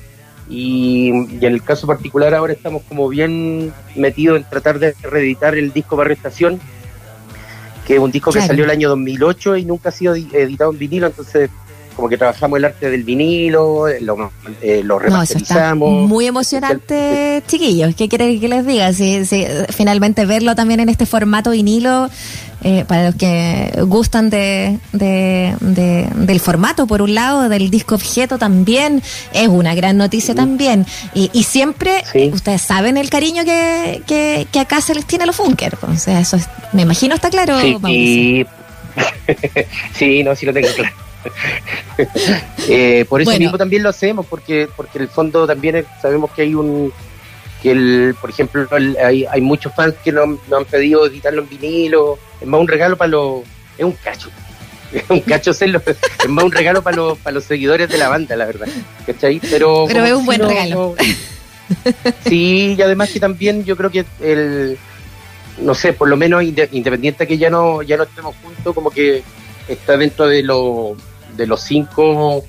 Y, 0.50 1.08
en 1.08 1.42
el 1.42 1.64
caso 1.64 1.88
particular 1.88 2.34
ahora 2.34 2.52
estamos 2.52 2.82
como 2.90 3.08
bien 3.08 3.72
metidos 3.96 4.36
en 4.36 4.44
tratar 4.44 4.78
de 4.78 4.94
reeditar 5.04 5.58
el 5.58 5.72
disco 5.72 5.96
Barrio 5.96 6.16
Estación, 6.16 6.60
que 7.88 7.94
es 7.94 8.00
un 8.02 8.12
disco 8.12 8.34
que 8.34 8.42
salió 8.42 8.66
el 8.66 8.72
año 8.72 8.90
2008 8.90 9.56
y 9.56 9.64
nunca 9.64 9.88
ha 9.88 9.94
sido 9.94 10.16
editado 10.16 10.72
en 10.74 10.80
vinilo, 10.80 11.08
entonces 11.08 11.50
como 12.00 12.08
que 12.08 12.18
trabajamos 12.18 12.60
el 12.60 12.66
arte 12.66 12.90
del 12.90 13.04
vinilo, 13.04 13.90
eh, 13.90 14.00
lo, 14.00 14.32
eh, 14.62 14.82
lo 14.86 15.00
remasterizamos. 15.00 16.08
muy 16.08 16.28
emocionante, 16.28 17.44
chiquillos. 17.46 17.94
¿Qué 17.94 18.08
quiere 18.08 18.40
que 18.40 18.48
les 18.48 18.66
diga? 18.66 18.94
Si, 18.94 19.26
finalmente 19.70 20.26
verlo 20.26 20.56
también 20.56 20.80
en 20.80 20.88
este 20.88 21.06
formato 21.06 21.52
vinilo, 21.52 22.10
eh, 22.64 22.86
para 22.88 23.08
los 23.08 23.16
que 23.16 23.84
gustan 23.86 24.30
de, 24.30 24.80
del 24.94 26.40
formato, 26.40 26.88
por 26.88 27.02
un 27.02 27.16
lado, 27.16 27.50
del 27.50 27.70
disco 27.70 27.96
objeto 27.96 28.38
también, 28.38 29.04
es 29.34 29.50
una 29.50 29.76
gran 29.76 29.98
noticia 29.98 30.34
también. 30.34 30.86
Y, 31.14 31.30
y 31.34 31.44
siempre, 31.44 32.06
ustedes 32.32 32.62
saben 32.62 32.96
el 32.96 33.10
cariño 33.10 33.44
que, 33.44 34.02
que, 34.50 34.60
acá 34.62 34.80
se 34.80 34.96
les 34.96 35.06
tiene 35.06 35.26
a 35.26 35.28
los 35.28 35.36
Funker. 35.36 35.78
O 35.82 35.98
sea, 35.98 36.22
eso 36.22 36.38
me 36.72 36.84
imagino 36.84 37.16
está 37.16 37.30
claro. 37.30 37.60
Sí, 37.60 38.46
sí. 39.96 40.24
no, 40.24 40.34
sí 40.34 40.46
lo 40.46 40.54
tengo 40.54 40.70
claro. 40.70 41.09
eh, 42.70 43.06
por 43.10 43.22
eso 43.22 43.38
mismo 43.38 43.58
también 43.58 43.84
lo 43.84 43.90
hacemos, 43.90 44.26
porque 44.26 44.68
porque 44.76 44.98
en 44.98 45.04
el 45.04 45.10
fondo 45.10 45.46
también 45.46 45.86
sabemos 46.02 46.32
que 46.32 46.44
hay 46.44 46.56
un 46.56 46.92
que 47.62 47.72
el, 47.72 48.16
por 48.20 48.30
ejemplo 48.30 48.68
hay, 49.04 49.26
hay 49.26 49.42
muchos 49.42 49.74
fans 49.76 49.96
que 50.04 50.12
nos, 50.12 50.40
han 50.56 50.66
pedido 50.66 51.06
editarlo 51.06 51.42
en 51.42 51.50
vinilo, 51.50 52.18
es 52.40 52.48
más 52.48 52.62
un 52.62 52.68
regalo 52.68 52.96
para 52.96 53.10
los, 53.10 53.42
es 53.78 53.84
un 53.84 53.92
cacho, 53.94 54.30
es 54.94 55.04
un 55.10 55.20
cacho 55.22 55.52
hacerlo, 55.52 55.82
es 55.86 56.30
más 56.30 56.46
un 56.46 56.52
regalo 56.52 56.82
para 56.82 56.96
los, 56.96 57.18
para 57.18 57.34
los 57.34 57.44
seguidores 57.44 57.90
de 57.90 57.98
la 57.98 58.10
banda, 58.10 58.36
la 58.36 58.46
verdad, 58.46 58.68
Pero, 59.06 59.86
Pero 59.88 60.06
es 60.06 60.14
un 60.14 60.26
buen 60.26 60.42
regalo. 60.42 60.96
sí, 62.26 62.76
y 62.78 62.82
además 62.82 63.12
que 63.12 63.20
también 63.20 63.64
yo 63.66 63.76
creo 63.76 63.92
que 63.92 64.06
el 64.22 64.78
no 65.62 65.76
sé, 65.76 65.94
por 65.94 66.08
lo 66.08 66.16
menos 66.16 66.42
independiente 66.44 67.28
que 67.28 67.38
ya 67.38 67.50
no 67.50 67.82
ya 67.82 67.98
no 67.98 68.04
estemos 68.04 68.36
juntos, 68.42 68.74
como 68.74 68.90
que 68.90 69.24
está 69.68 69.98
dentro 69.98 70.28
de 70.28 70.44
lo 70.44 70.96
de 71.40 71.48
los 71.48 71.62
cinco 71.62 72.44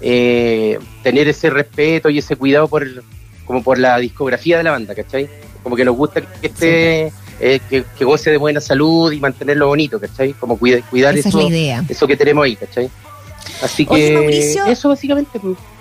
eh, 0.00 0.78
tener 1.02 1.28
ese 1.28 1.50
respeto 1.50 2.10
y 2.10 2.18
ese 2.18 2.36
cuidado 2.36 2.68
por 2.68 2.86
como 3.44 3.62
por 3.62 3.78
la 3.78 3.98
discografía 3.98 4.58
de 4.58 4.64
la 4.64 4.70
banda, 4.70 4.94
¿cachai? 4.94 5.28
Como 5.62 5.76
que 5.76 5.84
nos 5.84 5.96
gusta 5.96 6.20
que 6.20 6.46
esté, 6.46 7.12
eh, 7.40 7.60
que, 7.68 8.04
goce 8.04 8.30
de 8.30 8.36
buena 8.36 8.60
salud 8.60 9.12
y 9.12 9.20
mantenerlo 9.20 9.66
bonito, 9.66 10.00
¿cachai? 10.00 10.32
Como 10.34 10.58
cuida, 10.58 10.80
cuidar 10.88 11.16
eso, 11.16 11.40
eso 11.88 12.06
que 12.06 12.16
tenemos 12.16 12.44
ahí, 12.44 12.56
¿cachai? 12.56 12.90
Así 13.62 13.84
que 13.86 14.54
eso 14.68 14.88
básicamente. 14.88 15.38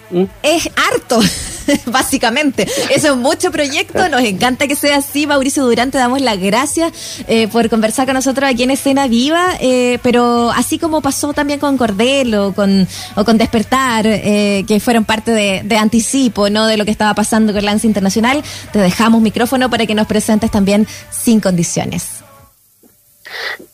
¿Mm? 0.10 0.23
Es 0.41 0.69
harto, 0.76 1.19
básicamente. 1.86 2.67
Eso 2.89 3.13
es 3.13 3.15
mucho 3.15 3.52
proyecto. 3.52 4.08
Nos 4.13 4.21
encanta 4.21 4.67
que 4.67 4.76
sea 4.76 4.97
así. 4.97 5.28
Mauricio 5.28 5.65
Durán, 5.65 5.91
te 5.91 5.97
damos 5.97 6.21
las 6.21 6.39
gracias 6.39 6.91
eh, 7.28 7.47
por 7.47 7.69
conversar 7.69 8.06
con 8.06 8.15
nosotros 8.15 8.49
aquí 8.49 8.63
en 8.63 8.71
Escena 8.71 9.08
Viva. 9.08 9.56
Eh, 9.60 9.99
pero 10.04 10.52
así 10.52 10.80
como 10.80 11.02
pasó 11.02 11.34
también 11.34 11.60
con 11.60 11.78
Cordel 11.78 12.36
o 12.36 12.54
con, 12.54 12.88
o 13.15 13.26
con 13.26 13.38
Despertar, 13.38 14.06
eh, 14.08 14.65
que 14.67 14.80
fueron 14.80 15.06
parte 15.06 15.32
de, 15.32 15.78
anticipo 15.78 16.49
¿no? 16.49 16.67
de 16.67 16.78
lo 16.78 16.86
que 16.86 16.91
estaba 16.91 17.13
pasando 17.13 17.52
con 17.52 17.65
Lance 17.65 17.88
Internacional, 17.88 18.43
te 18.71 18.80
dejamos 18.80 19.21
micrófono 19.21 19.69
para 19.69 19.86
que 19.86 19.95
nos 19.95 20.08
presentes 20.08 20.52
también 20.52 20.88
sin 21.12 21.39
condiciones. 21.39 22.23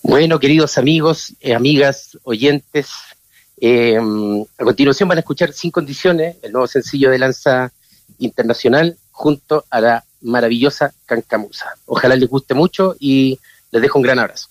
Bueno, 0.01 0.39
queridos 0.39 0.77
amigos, 0.77 1.33
amigas, 1.53 2.17
oyentes, 2.23 2.87
a 3.61 4.63
continuación 4.63 5.09
van 5.09 5.17
a 5.17 5.21
escuchar 5.21 5.51
Sin 5.51 5.69
Condiciones, 5.69 6.37
el 6.41 6.53
nuevo 6.53 6.65
sencillo 6.67 7.11
de 7.11 7.19
Lanza 7.19 7.73
Internacional, 8.19 8.97
junto 9.11 9.65
a 9.69 9.81
la 9.81 10.05
maravillosa 10.21 10.93
Cancamusa. 11.05 11.77
Ojalá 11.85 12.15
les 12.15 12.29
guste 12.29 12.53
mucho 12.53 12.95
y 12.99 13.39
les 13.71 13.81
dejo 13.81 13.99
un 13.99 14.03
gran 14.03 14.19
abrazo. 14.19 14.47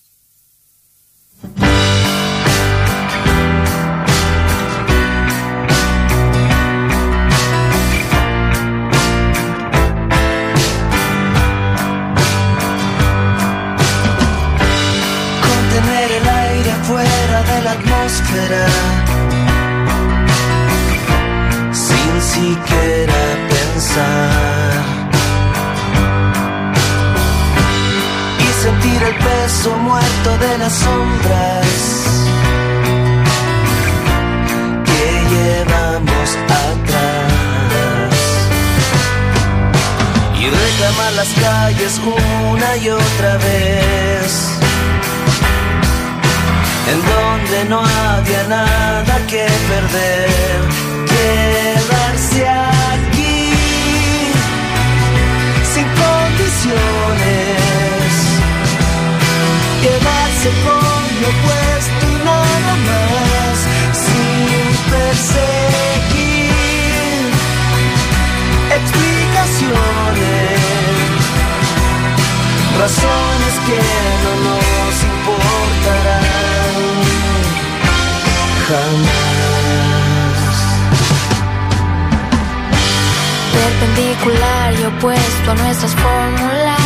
A 85.50 85.54
nuestras 85.54 85.94
fórmulas 85.94 86.78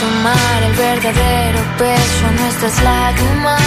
tomar 0.00 0.62
el 0.62 0.74
verdadero 0.74 1.60
peso 1.78 2.26
a 2.26 2.32
nuestras 2.32 2.82
lágrimas. 2.82 3.62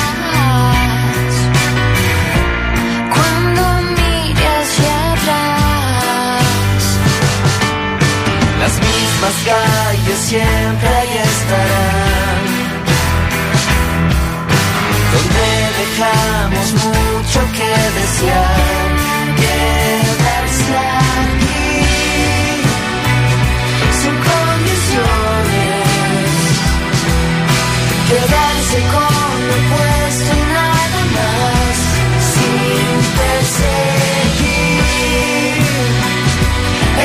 Las 8.59 8.75
mismas 8.79 9.35
calles 9.45 10.19
siempre 10.19 10.87
ahí 10.87 11.17
estarán. 11.23 12.24
Dejamos 15.97 16.73
mucho 16.73 17.39
que 17.53 17.71
desear, 17.99 18.55
quedarse 19.37 20.73
quedarse 28.09 28.79
con 28.93 29.35
lo 29.47 29.57
puesto 29.71 30.33
nada 30.53 31.01
más, 31.15 31.75
sin 32.31 32.95
perseguir 33.19 34.83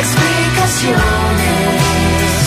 explicaciones, 0.00 2.40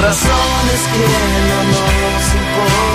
razones 0.00 0.80
que 0.92 1.06
no 1.48 1.58
nos 1.72 2.24
importarán 2.34 2.93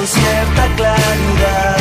con 0.00 0.06
cierta 0.06 0.66
claridad 0.76 1.79